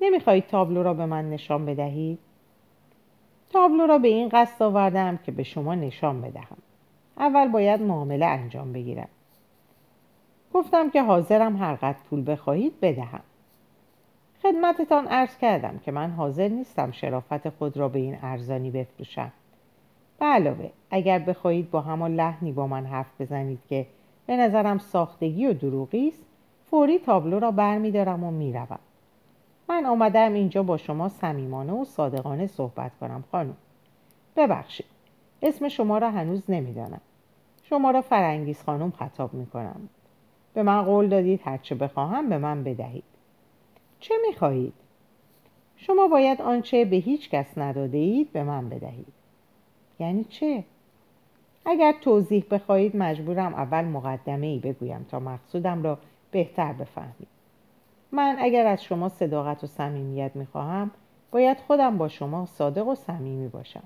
نمی‌خواهید 0.00 0.46
تابلو 0.46 0.82
را 0.82 0.94
به 0.94 1.06
من 1.06 1.30
نشان 1.30 1.66
بدهید 1.66 2.18
تابلو 3.52 3.86
را 3.86 3.98
به 3.98 4.08
این 4.08 4.28
قصد 4.28 4.62
آوردم 4.62 5.16
که 5.16 5.32
به 5.32 5.42
شما 5.42 5.74
نشان 5.74 6.20
بدهم. 6.20 6.58
اول 7.18 7.48
باید 7.48 7.82
معامله 7.82 8.26
انجام 8.26 8.72
بگیرم. 8.72 9.08
گفتم 10.54 10.90
که 10.90 11.02
حاضرم 11.02 11.56
هر 11.56 11.74
قد 11.74 11.96
پول 12.10 12.32
بخواهید 12.32 12.80
بدهم. 12.80 13.20
خدمتتان 14.42 15.06
عرض 15.06 15.36
کردم 15.36 15.80
که 15.84 15.92
من 15.92 16.10
حاضر 16.10 16.48
نیستم 16.48 16.90
شرافت 16.90 17.48
خود 17.48 17.76
را 17.76 17.88
به 17.88 17.98
این 17.98 18.18
ارزانی 18.22 18.70
بفروشم. 18.70 19.32
به 20.18 20.26
علاوه 20.26 20.70
اگر 20.90 21.18
بخواهید 21.18 21.70
با 21.70 21.80
همان 21.80 22.14
لحنی 22.14 22.52
با 22.52 22.66
من 22.66 22.86
حرف 22.86 23.20
بزنید 23.20 23.60
که 23.68 23.86
به 24.26 24.36
نظرم 24.36 24.78
ساختگی 24.78 25.46
و 25.46 25.52
دروغی 25.52 26.08
است 26.08 26.24
فوری 26.70 26.98
تابلو 26.98 27.38
را 27.38 27.50
برمیدارم 27.50 28.24
و 28.24 28.30
می‌روم. 28.30 28.78
من 29.68 29.86
آمدم 29.86 30.32
اینجا 30.32 30.62
با 30.62 30.76
شما 30.76 31.08
صمیمانه 31.08 31.72
و 31.72 31.84
صادقانه 31.84 32.46
صحبت 32.46 32.92
کنم 33.00 33.24
خانم. 33.32 33.56
ببخشید. 34.36 34.93
اسم 35.44 35.68
شما 35.68 35.98
را 35.98 36.10
هنوز 36.10 36.42
نمی‌دانم. 36.48 37.00
شما 37.62 37.90
را 37.90 38.02
فرانگیز 38.02 38.62
خانم 38.62 38.90
خطاب 38.90 39.34
می‌کنم. 39.34 39.88
به 40.54 40.62
من 40.62 40.82
قول 40.82 41.08
دادید 41.08 41.40
هرچه 41.44 41.74
بخواهم 41.74 42.28
به 42.28 42.38
من 42.38 42.64
بدهید. 42.64 43.04
چه 44.00 44.14
می‌خواهید؟ 44.26 44.72
شما 45.76 46.08
باید 46.08 46.42
آنچه 46.42 46.84
به 46.84 46.96
هیچ 46.96 47.30
کس 47.30 47.58
نداده 47.58 47.98
اید 47.98 48.32
به 48.32 48.44
من 48.44 48.68
بدهید. 48.68 49.12
یعنی 49.98 50.24
چه؟ 50.24 50.64
اگر 51.66 51.94
توضیح 52.00 52.44
بخواهید 52.50 52.96
مجبورم 52.96 53.54
اول 53.54 53.84
مقدمه 53.84 54.46
ای 54.46 54.58
بگویم 54.58 55.06
تا 55.10 55.20
مقصودم 55.20 55.82
را 55.82 55.98
بهتر 56.30 56.72
بفهمید. 56.72 57.28
من 58.12 58.36
اگر 58.38 58.66
از 58.66 58.82
شما 58.84 59.08
صداقت 59.08 59.64
و 59.64 59.66
صمیمیت 59.66 60.30
می‌خواهم 60.34 60.90
باید 61.30 61.56
خودم 61.58 61.98
با 61.98 62.08
شما 62.08 62.46
صادق 62.46 62.86
و 62.88 62.94
صمیمی 62.94 63.48
باشم. 63.48 63.82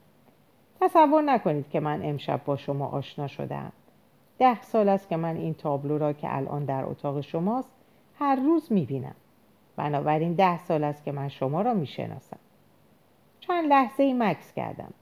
تصور 0.81 1.23
نکنید 1.23 1.71
که 1.71 1.81
من 1.81 2.01
امشب 2.03 2.41
با 2.45 2.57
شما 2.57 2.87
آشنا 2.87 3.27
شدم 3.27 3.73
ده 4.39 4.63
سال 4.63 4.89
است 4.89 5.09
که 5.09 5.17
من 5.17 5.37
این 5.37 5.55
تابلو 5.55 5.99
را 5.99 6.13
که 6.13 6.37
الان 6.37 6.65
در 6.65 6.85
اتاق 6.85 7.21
شماست 7.21 7.73
هر 8.19 8.37
روز 8.37 8.73
می‌بینم. 8.73 9.15
بنابراین 9.77 10.33
ده 10.35 10.59
سال 10.59 10.85
است 10.85 11.05
که 11.05 11.13
من 11.13 11.29
شما 11.29 11.63
را 11.63 11.75
می‌شناسم. 11.75 12.39
چند 13.41 13.65
لحظه 13.69 14.03
ای 14.03 14.13
مکس 14.13 14.53
کردم. 14.53 14.93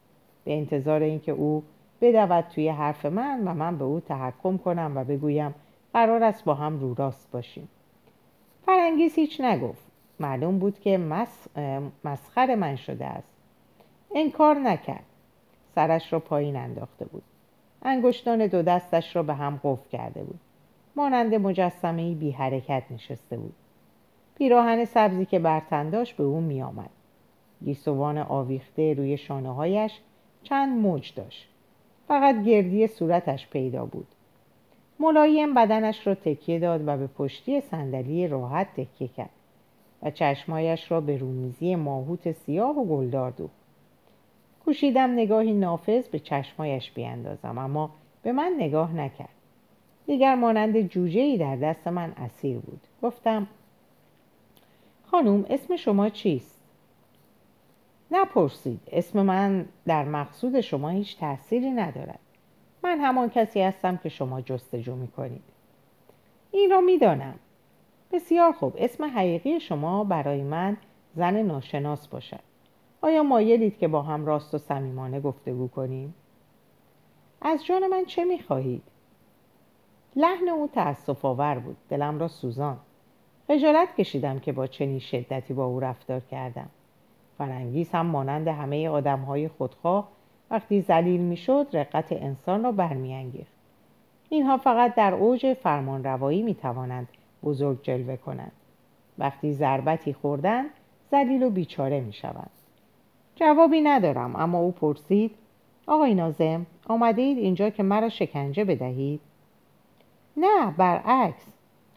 به 0.45 0.57
انتظار 0.57 1.03
اینکه 1.03 1.33
او 1.33 1.63
بدود 2.01 2.41
توی 2.41 2.69
حرف 2.69 3.07
من 3.07 3.49
و 3.49 3.55
من 3.55 3.79
به 3.79 3.85
او 3.85 4.01
تحکم 4.01 4.59
کنم 4.59 4.93
و 4.97 5.05
بگویم 5.05 5.55
قرار 5.93 6.25
است 6.25 6.45
با 6.45 6.55
هم 6.55 6.81
رو 6.81 6.95
راست 6.95 7.31
باشیم. 7.31 7.69
فرانگیز 8.67 9.15
هیچ 9.15 9.41
نگفت. 9.41 9.87
معلوم 10.21 10.59
بود 10.59 10.81
که 10.81 10.99
مس... 10.99 11.47
مسخر 12.05 12.55
من 12.55 12.77
شده 12.77 13.07
است. 13.07 13.33
انکار 14.15 14.57
نکرد. 14.57 15.05
سرش 15.77 16.13
را 16.13 16.21
پایین 16.21 16.57
انداخته 16.57 17.05
بود 17.05 17.23
انگشتان 17.83 18.47
دو 18.47 18.63
دستش 18.63 19.17
را 19.17 19.23
به 19.23 19.35
هم 19.35 19.61
قفل 19.65 19.89
کرده 19.89 20.25
بود 20.25 20.41
مانند 20.97 21.35
مجسمه 21.35 22.15
بی 22.15 22.31
حرکت 22.31 22.83
نشسته 22.91 23.37
بود 23.37 23.55
پیراهن 24.39 24.85
سبزی 24.85 25.27
که 25.27 25.39
برتن 25.39 25.91
داشت 25.91 26.17
به 26.17 26.25
او 26.25 26.41
می 26.41 26.63
آمد. 26.63 26.91
گیسوان 27.65 28.19
آویخته 28.19 28.95
روی 28.95 29.17
شانه 29.17 29.55
هایش 29.55 30.01
چند 30.43 30.79
موج 30.79 31.15
داشت. 31.15 31.49
فقط 32.09 32.45
گردی 32.45 32.87
صورتش 32.87 33.49
پیدا 33.49 33.87
بود. 33.87 34.07
ملایم 35.01 35.55
بدنش 35.55 36.07
را 36.07 36.15
تکیه 36.15 36.59
داد 36.59 36.89
و 36.89 36.97
به 36.97 37.07
پشتی 37.07 37.61
صندلی 37.61 38.29
راحت 38.29 38.67
تکیه 38.77 39.09
کرد 39.09 39.31
و 40.03 40.11
چشمایش 40.11 40.91
را 40.91 41.01
به 41.01 41.17
رومیزی 41.17 41.75
ماهوت 41.75 42.33
سیاه 42.33 42.79
و 42.79 42.85
گلدار 42.85 43.31
دوخت. 43.31 43.66
کوشیدم 44.67 45.11
نگاهی 45.11 45.53
نافذ 45.53 46.09
به 46.09 46.19
چشمایش 46.19 46.91
بیاندازم 46.91 47.59
اما 47.59 47.91
به 48.23 48.33
من 48.33 48.55
نگاه 48.59 48.93
نکرد. 48.93 49.29
دیگر 50.07 50.35
مانند 50.35 50.81
جوجه 50.81 51.21
ای 51.21 51.39
در 51.39 51.57
دست 51.57 51.89
من 51.89 52.13
اسیر 52.17 52.59
بود. 52.59 52.81
گفتم 53.03 53.47
خانوم 55.11 55.47
اسم 55.51 55.77
شما 55.77 56.09
چیست؟ 56.09 56.61
نپرسید 58.11 58.81
اسم 58.93 59.23
من 59.23 59.67
در 59.87 60.05
مقصود 60.05 60.61
شما 60.61 60.89
هیچ 60.89 61.19
تأثیری 61.19 61.71
ندارد 61.71 62.21
من 62.83 63.01
همان 63.01 63.31
کسی 63.31 63.61
هستم 63.61 63.97
که 63.97 64.09
شما 64.09 64.41
جستجو 64.41 64.95
می 64.95 65.09
کنید 65.09 65.45
این 66.53 66.71
را 66.71 66.81
می‌دانم 66.81 67.35
بسیار 68.13 68.53
خوب 68.53 68.75
اسم 68.79 69.05
حقیقی 69.05 69.61
شما 69.61 70.05
برای 70.05 70.43
من 70.43 70.77
زن 71.15 71.43
ناشناس 71.43 72.09
باشد 72.09 72.56
آیا 73.07 73.23
مایلید 73.23 73.79
که 73.79 73.89
با 73.89 74.03
هم 74.03 74.27
راست 74.27 74.55
و 74.55 74.59
صمیمانه 74.59 75.21
گفتگو 75.21 75.69
کنیم؟ 75.69 76.15
از 77.43 77.65
جان 77.65 77.87
من 77.87 78.05
چه 78.05 78.25
می‌خواهید؟ 78.25 78.83
لحن 80.17 80.49
او 80.49 80.69
تأصف 80.69 81.25
آور 81.25 81.59
بود. 81.59 81.77
دلم 81.89 82.19
را 82.19 82.29
سوزان 82.29 82.77
خجالت 83.49 83.97
کشیدم 83.97 84.39
که 84.39 84.53
با 84.53 84.67
چنین 84.67 84.99
شدتی 84.99 85.55
با 85.55 85.65
او 85.65 85.81
رفتار 85.81 86.21
کردم. 86.21 86.71
فرانگیز 87.39 87.91
هم 87.91 88.07
مانند 88.07 88.49
همه 88.49 88.89
آدم 88.89 89.21
های 89.21 89.49
خودخواه 89.49 90.09
وقتی 90.51 90.81
زلیل 90.81 91.21
می‌شد 91.21 91.67
رقت 91.73 92.13
انسان 92.13 92.65
را 92.65 92.73
برمیانگیخت. 92.73 93.53
اینها 94.29 94.57
فقط 94.57 94.95
در 94.95 95.15
اوج 95.15 95.57
می 96.21 96.55
توانند 96.55 97.09
بزرگ 97.45 97.83
جلوه 97.83 98.17
کنند. 98.17 98.53
وقتی 99.19 99.53
ضربتی 99.53 100.13
خوردن 100.13 100.65
زلیل 101.11 101.43
و 101.43 101.51
بیچاره 101.51 102.01
می 102.01 102.13
شوند 102.13 102.56
جوابی 103.37 103.81
ندارم 103.81 104.37
اما 104.37 104.59
او 104.59 104.73
پرسید 104.73 105.31
آقای 105.87 106.15
نازم 106.15 106.67
آمده 106.89 107.23
اید 107.23 107.39
اینجا 107.39 107.71
که 107.71 107.83
مرا 107.83 108.09
شکنجه 108.09 108.65
بدهید؟ 108.65 109.21
نه 110.37 110.71
برعکس. 110.71 111.47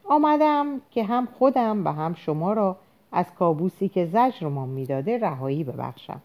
آمدم 0.09 0.81
که 0.91 1.03
هم 1.03 1.25
خودم 1.25 1.85
و 1.85 1.91
هم 1.91 2.13
شما 2.13 2.53
را 2.53 2.77
از 3.11 3.33
کابوسی 3.33 3.89
که 3.89 4.05
زجرمان 4.05 4.69
می‌داده 4.69 5.17
رهایی 5.17 5.63
ببخشم. 5.63 6.21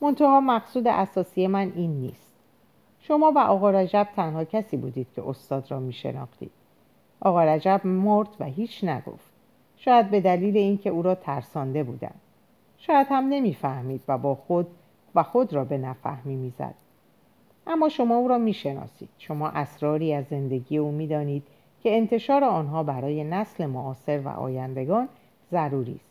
منتها 0.00 0.40
مقصود 0.40 0.88
اساسی 0.88 1.46
من 1.46 1.72
این 1.74 1.90
نیست. 1.90 2.34
شما 3.00 3.32
و 3.32 3.38
آقا 3.38 3.70
رجب 3.70 4.08
تنها 4.16 4.44
کسی 4.44 4.76
بودید 4.76 5.06
که 5.16 5.28
استاد 5.28 5.70
را 5.70 5.80
می 5.80 5.92
شناختید 5.92 6.50
آقا 7.20 7.44
رجب 7.44 7.80
مرد 7.84 8.28
و 8.40 8.44
هیچ 8.44 8.84
نگفت. 8.84 9.30
شاید 9.76 10.10
به 10.10 10.20
دلیل 10.20 10.56
اینکه 10.56 10.90
او 10.90 11.02
را 11.02 11.14
ترسانده 11.14 11.84
بودم. 11.84 12.14
شاید 12.80 13.06
هم 13.10 13.24
نمی‌فهمید 13.28 14.02
و 14.08 14.18
با 14.18 14.34
خود 14.34 14.66
و 15.14 15.22
خود 15.22 15.52
را 15.52 15.64
به 15.64 15.78
نفهمی 15.78 16.36
می‌زد. 16.36 16.74
اما 17.66 17.88
شما 17.88 18.16
او 18.16 18.28
را 18.28 18.38
می‌شناسید. 18.38 19.08
شما 19.18 19.48
اسراری 19.48 20.14
از 20.14 20.24
زندگی 20.26 20.78
او 20.78 20.90
می‌دانید 20.90 21.42
که 21.82 21.96
انتشار 21.96 22.44
آنها 22.44 22.82
برای 22.82 23.24
نسل 23.24 23.66
معاصر 23.66 24.20
و 24.20 24.28
آیندگان 24.28 25.08
ضروری 25.50 25.94
است. 25.94 26.10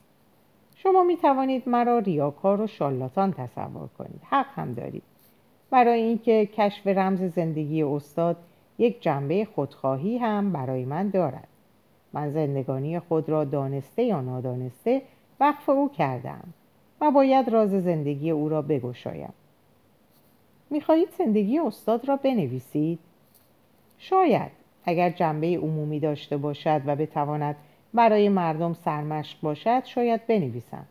شما 0.76 1.04
می 1.04 1.18
توانید 1.18 1.70
مرا 1.70 2.00
ریاکار 2.00 2.62
و 2.62 2.68
شالاتان 2.68 3.34
تصور 3.34 3.88
کنید. 3.98 4.22
حق 4.30 4.46
هم 4.56 4.74
دارید. 4.74 5.04
برای 5.70 6.02
اینکه 6.02 6.46
کشف 6.46 6.88
رمز 6.88 7.22
زندگی 7.22 7.84
استاد 7.84 8.38
یک 8.78 9.02
جنبه 9.02 9.46
خودخواهی 9.46 10.18
هم 10.18 10.52
برای 10.52 10.86
من 10.86 11.10
دارد. 11.10 11.48
من 12.14 12.30
زندگانی 12.32 13.00
خود 13.00 13.30
را 13.30 13.44
دانسته 13.44 14.04
یا 14.04 14.22
نادانسته 14.22 15.02
وقف 15.40 15.70
او 15.70 15.90
کردم 15.90 16.54
و 17.02 17.12
باید 17.12 17.50
راز 17.50 17.70
زندگی 17.70 18.32
او 18.32 18.50
را 18.50 18.62
بگشایم. 18.62 19.34
می‌خواهید 20.70 21.10
زندگی 21.18 21.60
استاد 21.60 22.08
را 22.08 22.16
بنویسید؟ 22.16 23.00
شاید 23.98 24.52
اگر 24.84 25.10
جنبه 25.10 25.48
عمومی 25.58 26.00
داشته 26.00 26.38
باشد 26.38 26.82
و 26.86 26.96
بتواند 26.96 27.56
برای 27.94 28.30
مردم 28.30 28.74
سرمشق 28.74 29.42
باشد 29.42 29.86
شاید 29.86 30.28
بنویسم. 30.28 30.86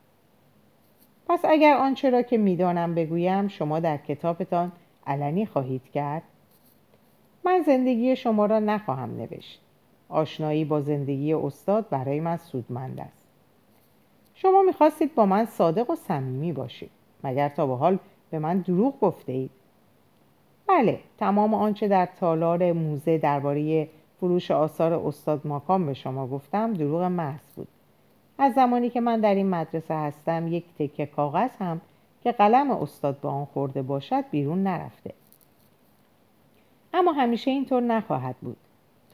پس 1.29 1.41
اگر 1.45 1.77
آنچه 1.77 2.11
را 2.11 2.23
که 2.23 2.39
می‌دانم 2.39 2.95
بگویم 2.95 3.49
شما 3.49 3.81
در 3.81 3.97
کتابتان 3.97 4.73
علنی 5.07 5.47
خواهید 5.47 5.83
کرد؟ 5.95 6.23
من 7.45 7.63
زندگی 7.67 8.17
شما 8.17 8.47
را 8.47 8.59
نخواهم 8.59 9.17
نوشت. 9.17 9.61
آشنایی 10.09 10.65
با 10.65 10.81
زندگی 10.81 11.35
استاد 11.35 11.89
برای 11.89 12.21
من 12.21 12.37
سودمند 12.37 13.01
است. 13.01 13.18
شما 14.43 14.63
می‌خواستید 14.63 15.15
با 15.15 15.27
من 15.27 15.45
صادق 15.45 15.91
و 15.91 15.97
صمیمی 15.97 16.53
باشید. 16.53 16.91
مگر 17.25 17.49
تا 17.49 17.67
به 17.67 17.77
حال 17.77 17.99
به 18.31 18.39
من 18.39 18.59
دروغ 18.59 19.01
گفته 19.01 19.33
اید 19.33 19.51
بله 20.67 21.01
تمام 21.19 21.55
آنچه 21.55 21.89
در 21.89 22.09
تالار 22.21 22.73
موزه 22.73 23.19
درباره 23.19 23.89
فروش 24.21 24.51
آثار 24.51 24.93
استاد 24.93 25.47
ماکام 25.47 25.87
به 25.87 25.95
شما 25.95 26.27
گفتم 26.27 26.75
دروغ 26.75 27.03
محض 27.03 27.53
بود. 27.57 27.69
از 28.39 28.55
زمانی 28.55 28.91
که 28.91 29.01
من 29.01 29.21
در 29.21 29.35
این 29.35 29.49
مدرسه 29.49 29.95
هستم 29.95 30.49
یک 30.49 30.65
تکه 30.79 31.07
کاغذ 31.07 31.51
هم 31.59 31.81
که 32.23 32.33
قلم 32.33 32.71
استاد 32.71 33.21
به 33.21 33.29
آن 33.29 33.45
خورده 33.45 33.83
باشد 33.83 34.25
بیرون 34.31 34.63
نرفته. 34.63 35.15
اما 36.95 37.13
همیشه 37.13 37.51
اینطور 37.51 37.83
نخواهد 37.83 38.37
بود. 38.41 38.57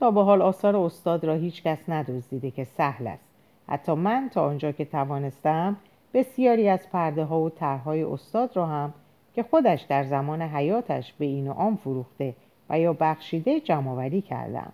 تا 0.01 0.11
به 0.11 0.23
حال 0.23 0.43
آثار 0.43 0.77
استاد 0.77 1.25
را 1.25 1.35
هیچ 1.35 1.63
کس 1.63 1.79
ندزدیده 1.89 2.51
که 2.51 2.65
سهل 2.65 3.07
است. 3.07 3.24
حتی 3.69 3.93
من 3.93 4.31
تا 4.33 4.47
آنجا 4.49 4.73
که 4.73 4.85
توانستم 4.85 5.77
بسیاری 6.15 6.69
از 6.69 6.89
پرده 6.91 7.25
ها 7.25 7.41
و 7.41 7.51
طرحهای 7.51 8.03
استاد 8.03 8.57
را 8.57 8.67
هم 8.67 8.95
که 9.35 9.43
خودش 9.43 9.83
در 9.83 10.05
زمان 10.05 10.43
حیاتش 10.43 11.13
به 11.13 11.25
این 11.25 11.49
و 11.49 11.53
آن 11.53 11.77
فروخته 11.77 12.35
و 12.71 12.79
یا 12.79 12.93
بخشیده 12.93 13.61
جمعآوری 13.61 14.21
کردم. 14.21 14.73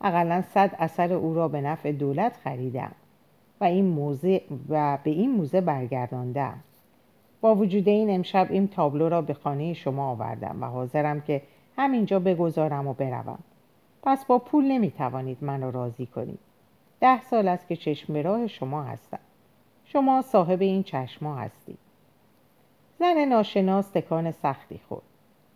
اقلا 0.00 0.42
صد 0.42 0.70
اثر 0.78 1.12
او 1.12 1.34
را 1.34 1.48
به 1.48 1.60
نفع 1.60 1.92
دولت 1.92 2.36
خریدم 2.36 2.92
و, 3.60 3.64
این 3.64 3.84
موزه 3.84 4.40
و 4.68 4.98
به 5.04 5.10
این 5.10 5.30
موزه 5.30 5.60
برگرداندم. 5.60 6.60
با 7.40 7.54
وجود 7.54 7.88
این 7.88 8.10
امشب 8.10 8.46
این 8.50 8.68
تابلو 8.68 9.08
را 9.08 9.22
به 9.22 9.34
خانه 9.34 9.74
شما 9.74 10.10
آوردم 10.10 10.56
و 10.60 10.66
حاضرم 10.66 11.20
که 11.20 11.42
همینجا 11.76 12.20
بگذارم 12.20 12.86
و 12.86 12.92
بروم. 12.92 13.38
پس 14.02 14.24
با 14.24 14.38
پول 14.38 14.64
نمی‌توانید 14.64 15.38
منو 15.40 15.70
راضی 15.70 16.06
کنید. 16.06 16.38
ده 17.02 17.22
سال 17.22 17.48
است 17.48 17.68
که 17.68 17.76
چشم 17.76 18.16
راه 18.16 18.46
شما 18.46 18.82
هستم. 18.82 19.18
شما 19.84 20.22
صاحب 20.22 20.60
این 20.62 20.82
چشما 20.82 21.36
هستید. 21.36 21.78
زن 22.98 23.24
ناشناس 23.24 23.90
تکان 23.90 24.30
سختی 24.30 24.80
خورد. 24.88 25.02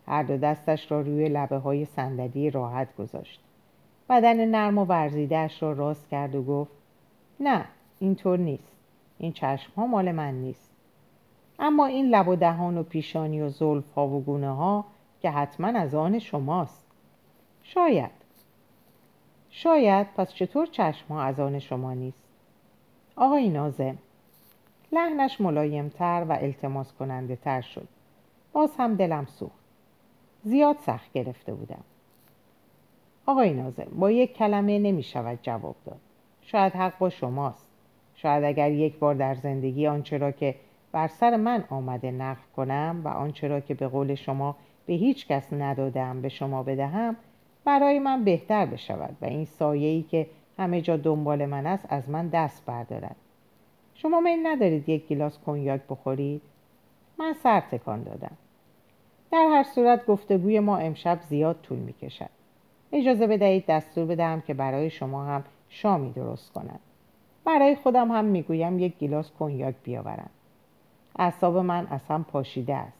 هر 0.06 0.22
دو 0.22 0.37
دستش 0.37 0.92
را 0.92 1.00
روی 1.00 1.28
لبه 1.28 1.56
های 1.56 1.85
صندلی 1.85 2.50
راحت 2.50 2.96
گذاشت. 2.96 3.40
بدن 4.11 4.44
نرم 4.44 4.78
و 4.78 4.85
ورزیدهش 4.85 5.62
را 5.62 5.72
راست 5.72 6.09
کرد 6.09 6.35
و 6.35 6.42
گفت 6.42 6.72
نه 7.40 7.64
اینطور 7.98 8.38
نیست. 8.38 8.72
این 9.18 9.32
چشم 9.32 9.72
ها 9.76 9.87
مال 9.87 10.12
من 10.12 10.35
نیست. 10.35 10.70
اما 11.59 11.87
این 11.87 12.09
لب 12.09 12.28
و 12.28 12.37
دهان 12.37 12.78
و 12.78 12.82
پیشانی 12.82 13.40
و 13.40 13.48
زلف 13.48 13.92
ها 13.92 14.09
و 14.09 14.24
گونه 14.24 14.50
ها 14.50 14.85
که 15.22 15.30
حتما 15.30 15.68
از 15.68 15.94
آن 15.94 16.18
شماست. 16.18 16.87
شاید 17.62 18.15
شاید 19.59 20.07
پس 20.16 20.33
چطور 20.33 20.66
چشم 20.66 21.07
ها 21.09 21.23
از 21.23 21.40
آن 21.40 21.59
شما 21.59 21.95
نیست؟ 21.95 22.25
آقای 23.16 23.49
نازم 23.49 23.99
لحنش 24.92 25.40
ملایمتر 25.40 26.27
و 26.29 26.33
التماس 26.33 26.92
کننده 26.92 27.37
تر 27.37 27.61
شد. 27.61 27.88
باز 28.53 28.77
هم 28.79 28.95
دلم 28.95 29.27
سوخت. 29.27 29.64
زیاد 30.42 30.77
سخت 30.79 31.12
گرفته 31.12 31.55
بودم. 31.55 31.85
آقای 33.27 33.55
نازم 33.55 33.88
با 33.99 34.11
یک 34.11 34.37
کلمه 34.37 34.79
نمی 34.79 35.03
شود 35.03 35.38
جواب 35.42 35.77
داد. 35.87 36.01
شاید 36.40 36.73
حق 36.73 36.99
با 36.99 37.11
شماست. 37.11 37.71
شاید 38.14 38.45
اگر 38.45 38.71
یک 38.71 38.99
بار 38.99 39.14
در 39.14 39.35
زندگی 39.35 39.87
آنچه 39.87 40.19
را 40.19 40.31
که 40.31 40.55
بر 40.92 41.09
سر 41.09 41.37
من 41.37 41.64
آمده 41.71 42.11
نقل 42.11 42.42
کنم 42.57 43.01
و 43.05 43.09
آنچه 43.09 43.49
را 43.49 43.61
که 43.61 43.75
به 43.75 43.88
قول 43.88 44.14
شما 44.14 44.57
به 44.87 44.92
هیچ 44.92 45.27
کس 45.27 45.53
ندادم 45.53 46.23
به 46.23 46.29
شما 46.29 46.62
بدهم 46.62 47.16
برای 47.66 47.98
من 47.98 48.24
بهتر 48.24 48.66
بشود 48.66 49.16
و 49.22 49.24
این 49.24 49.44
سایه‌ای 49.44 50.02
که 50.02 50.26
همه 50.59 50.81
جا 50.81 50.96
دنبال 50.96 51.46
من 51.46 51.66
است 51.66 51.87
از 51.88 52.11
من 52.11 52.29
دست 52.29 52.66
بردارد. 52.66 53.16
شما 53.94 54.20
میل 54.20 54.46
ندارید 54.46 54.88
یک 54.88 55.09
گیلاس 55.09 55.38
کنیاک 55.38 55.81
بخورید؟ 55.90 56.42
من 57.18 57.33
سر 57.33 57.61
تکان 57.61 58.02
دادم. 58.02 58.37
در 59.33 59.48
هر 59.52 59.62
صورت 59.62 60.07
گفتگوی 60.07 60.61
ما 60.61 60.79
امشب 60.79 61.20
زیاد 61.20 61.61
طول 61.62 61.79
می 61.79 61.92
کشد 61.92 62.31
اجازه 62.92 63.26
بدهید 63.26 63.66
دستور 63.66 64.05
بدهم 64.05 64.40
که 64.40 64.55
برای 64.55 64.90
شما 64.90 65.24
هم 65.24 65.44
شامی 65.68 66.12
درست 66.12 66.52
کنند 66.52 66.81
برای 67.44 67.76
خودم 67.76 68.11
هم 68.11 68.24
می‌گویم 68.24 68.79
یک 68.79 68.98
گیلاس 68.98 69.31
کنیاک 69.31 69.74
بیاورم. 69.83 70.31
اعصاب 71.18 71.57
من 71.57 71.87
اصلا 71.87 72.24
پاشیده 72.29 72.74
است. 72.74 72.98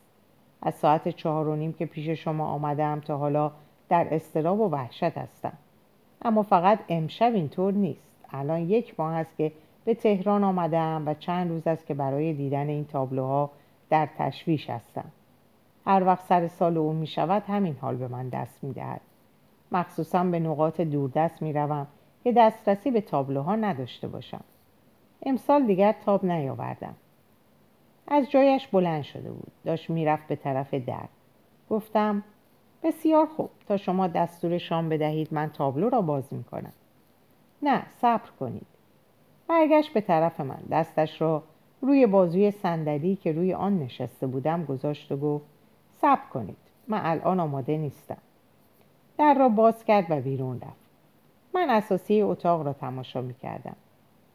از 0.63 0.75
ساعت 0.75 1.09
چهار 1.09 1.49
و 1.49 1.57
نیم 1.57 1.73
که 1.73 1.87
پیش 1.87 2.09
شما 2.09 2.47
آمدم 2.47 3.01
تا 3.01 3.17
حالا 3.19 3.53
در 3.89 4.15
استراب 4.15 4.61
و 4.61 4.69
وحشت 4.69 5.19
هستم. 5.19 5.53
اما 6.23 6.43
فقط 6.43 6.79
امشب 6.89 7.35
اینطور 7.35 7.73
نیست. 7.73 8.25
الان 8.31 8.61
یک 8.61 9.01
ماه 9.01 9.15
است 9.15 9.37
که 9.37 9.53
به 9.85 9.95
تهران 9.95 10.45
آمدم 10.45 11.03
و 11.07 11.15
چند 11.15 11.51
روز 11.51 11.67
است 11.67 11.87
که 11.87 11.95
برای 11.95 12.33
دیدن 12.33 12.69
این 12.69 12.85
تابلوها 12.85 13.51
در 13.91 14.09
تشویش 14.19 14.71
هستم. 14.71 15.05
هر 15.87 16.05
وقت 16.05 16.25
سر 16.25 16.49
سال 16.49 16.79
او 16.79 16.93
می 16.93 17.07
شود 17.07 17.43
همین 17.47 17.77
حال 17.81 17.97
به 17.97 18.09
من 18.09 18.29
دست 18.29 18.65
می 18.65 18.73
دهد. 18.73 19.01
مخصوصا 19.73 20.25
به 20.25 20.41
نقاط 20.41 20.81
دوردست 20.81 21.43
می 21.43 21.53
روم 21.53 21.87
که 22.25 22.33
دسترسی 22.33 22.91
به 22.91 23.01
تابلوها 23.01 23.57
نداشته 23.57 24.09
باشم. 24.09 24.45
امسال 25.27 25.67
دیگر 25.67 25.95
تاب 26.05 26.25
نیاوردم. 26.25 26.95
از 28.09 28.31
جایش 28.31 28.67
بلند 28.67 29.03
شده 29.03 29.31
بود. 29.31 29.53
داشت 29.65 29.91
می‌رفت 29.91 30.27
به 30.27 30.37
طرف 30.37 30.75
در. 30.75 31.09
گفتم 31.71 32.23
بسیار 32.87 33.27
خوب. 33.27 33.51
تا 33.69 33.77
شما 33.77 34.07
دستور 34.07 34.59
شام 34.59 34.89
بدهید 34.89 35.35
من 35.35 35.51
تابلو 35.51 35.89
را 35.89 36.01
باز 36.01 36.33
می 36.33 36.45
کنم 36.45 36.73
نه 37.63 37.83
صبر 38.01 38.31
کنید. 38.41 38.67
برگشت 39.49 39.93
به 39.93 40.01
طرف 40.01 40.41
من. 40.41 40.59
دستش 40.71 41.21
را 41.21 41.43
روی 41.81 42.07
بازوی 42.07 42.51
صندلی 42.51 43.17
که 43.17 43.33
روی 43.33 43.55
آن 43.55 43.79
نشسته 43.79 44.27
بودم 44.27 44.65
گذاشت 44.65 45.13
و 45.13 45.17
گفت 45.17 45.45
صبر 46.01 46.29
کنید 46.33 46.57
من 46.89 47.01
الان 47.05 47.41
آماده 47.41 47.77
نیستم. 47.77 48.19
در 49.19 49.35
را 49.35 49.49
باز 49.49 49.85
کرد 49.85 50.07
و 50.11 50.21
بیرون 50.21 50.61
رفت. 50.61 50.87
من 51.55 51.71
اساسی 51.71 52.23
اتاق 52.23 52.67
را 52.67 52.73
تماشا 52.73 53.21
می 53.21 53.35
کردم 53.35 53.77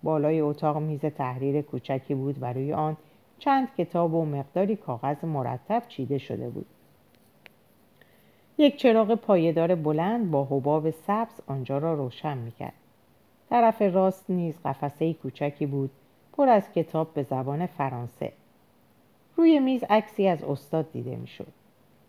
بالای 0.03 0.41
اتاق 0.41 0.77
میز 0.77 1.01
تحریر 1.01 1.61
کوچکی 1.61 2.15
بود 2.15 2.37
و 2.41 2.53
روی 2.53 2.73
آن 2.73 2.97
چند 3.39 3.67
کتاب 3.77 4.13
و 4.13 4.25
مقداری 4.25 4.75
کاغذ 4.75 5.23
مرتب 5.23 5.83
چیده 5.87 6.17
شده 6.17 6.49
بود. 6.49 6.65
یک 8.57 8.77
چراغ 8.77 9.15
پایدار 9.15 9.75
بلند 9.75 10.31
با 10.31 10.43
حباب 10.43 10.89
سبز 10.89 11.41
آنجا 11.47 11.77
را 11.77 11.93
روشن 11.93 12.37
می‌کرد. 12.37 12.73
طرف 13.49 13.81
راست 13.81 14.29
نیز 14.29 14.59
قفسه 14.65 15.13
کوچکی 15.13 15.65
بود 15.65 15.91
پر 16.33 16.49
از 16.49 16.71
کتاب 16.71 17.13
به 17.13 17.23
زبان 17.23 17.65
فرانسه. 17.65 18.31
روی 19.35 19.59
میز 19.59 19.83
عکسی 19.89 20.27
از 20.27 20.43
استاد 20.43 20.91
دیده 20.91 21.15
می‌شد. 21.15 21.53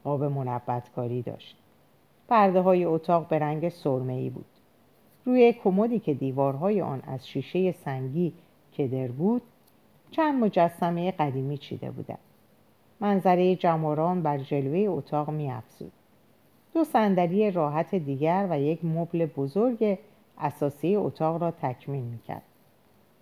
آب 0.04 0.24
منبتکاری 0.24 1.22
داشت. 1.22 1.56
پرده 2.28 2.60
های 2.60 2.84
اتاق 2.84 3.28
به 3.28 3.38
رنگ 3.38 3.68
سرمه 3.68 4.30
بود. 4.30 4.44
روی 5.24 5.52
کمدی 5.52 5.98
که 5.98 6.14
دیوارهای 6.14 6.80
آن 6.80 7.02
از 7.06 7.28
شیشه 7.28 7.72
سنگی 7.72 8.32
کدر 8.78 9.08
بود 9.08 9.42
چند 10.10 10.44
مجسمه 10.44 11.10
قدیمی 11.10 11.58
چیده 11.58 11.90
بودند. 11.90 12.18
منظره 13.00 13.56
جماران 13.56 14.22
بر 14.22 14.38
جلوه 14.38 14.78
اتاق 14.88 15.30
می 15.30 15.50
افزود. 15.50 15.92
دو 16.74 16.84
صندلی 16.84 17.50
راحت 17.50 17.94
دیگر 17.94 18.46
و 18.50 18.60
یک 18.60 18.84
مبل 18.84 19.26
بزرگ 19.26 19.98
اساسی 20.38 20.96
اتاق 20.96 21.42
را 21.42 21.50
تکمیل 21.50 22.04
می 22.04 22.18
کرد. 22.18 22.42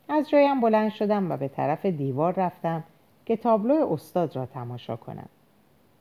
از 0.09 0.31
جایم 0.31 0.61
بلند 0.61 0.91
شدم 0.91 1.33
و 1.33 1.37
به 1.37 1.49
طرف 1.49 1.87
دیوار 1.87 2.33
رفتم 2.33 2.85
که 3.27 3.37
تابلو 3.37 3.93
استاد 3.93 4.37
را 4.37 4.47
تماشا 4.47 4.97
کنم. 4.97 5.29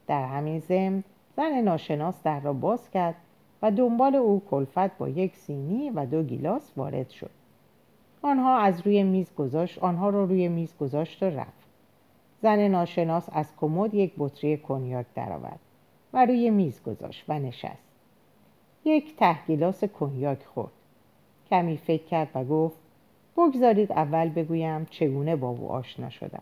در 0.08 0.26
همین 0.26 0.60
ضمن 0.60 1.04
زن 1.36 1.62
ناشناس 1.62 2.24
در 2.24 2.40
را 2.40 2.54
باز 2.54 2.90
کرد 2.90 3.16
و 3.62 3.72
دنبال 3.72 4.16
او 4.16 4.42
کلفت 4.52 4.98
با 4.98 5.10
یک 5.10 5.36
سینی 5.36 5.90
و 5.90 6.06
دو 6.06 6.24
گیلاس 6.24 6.72
وارد 6.78 7.10
شد. 7.10 7.32
آنها 8.22 8.58
از 8.58 8.82
روی 8.88 9.04
میز 9.04 9.36
گذاشت 9.36 9.80
آنها 9.80 10.10
را 10.10 10.24
روی 10.24 10.48
میز 10.48 10.78
گذاشت 10.78 11.24
و 11.24 11.26
رفت. 11.26 11.70
زن 12.42 12.68
ناشناس 12.68 13.30
از 13.32 13.56
کمد 13.58 13.94
یک 13.94 14.14
بطری 14.18 14.58
کنیاک 14.58 15.06
درآورد 15.16 15.60
و 16.14 16.26
روی 16.26 16.50
میز 16.50 16.84
گذاشت 16.84 17.24
و 17.28 17.40
نشست. 17.40 17.84
یک 18.86 19.16
ته 19.16 19.46
گیلاس 19.48 19.84
کنیاک 19.84 20.46
خورد. 20.46 20.72
کمی 21.50 21.78
فکر 21.78 22.04
کرد 22.04 22.30
و 22.36 22.44
گفت 22.44 22.78
بگذارید 23.38 23.92
اول 23.92 24.30
بگویم 24.30 24.86
چگونه 24.86 25.36
با 25.36 25.50
او 25.50 25.72
آشنا 25.72 26.10
شدم. 26.10 26.42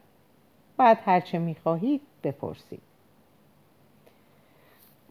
بعد 0.78 1.00
هرچه 1.06 1.40
می‌خواهید 1.40 2.02
بپرسید. 2.24 2.82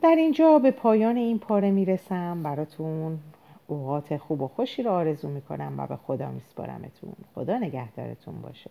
در 0.02 0.14
اینجا 0.16 0.58
به 0.58 0.70
پایان 0.70 1.16
این 1.16 1.38
پاره 1.38 1.70
می‌رسم 1.70 2.42
براتون 2.42 3.18
اوقات 3.66 4.16
خوب 4.16 4.42
و 4.42 4.48
خوشی 4.48 4.82
رو 4.82 4.90
آرزو 4.90 5.28
می‌کنم 5.28 5.74
و 5.78 5.86
به 5.86 5.96
خدا 5.96 6.30
میسپارمتون 6.30 7.12
خدا 7.34 7.58
نگهدارتون 7.58 8.40
باشه 8.42 8.70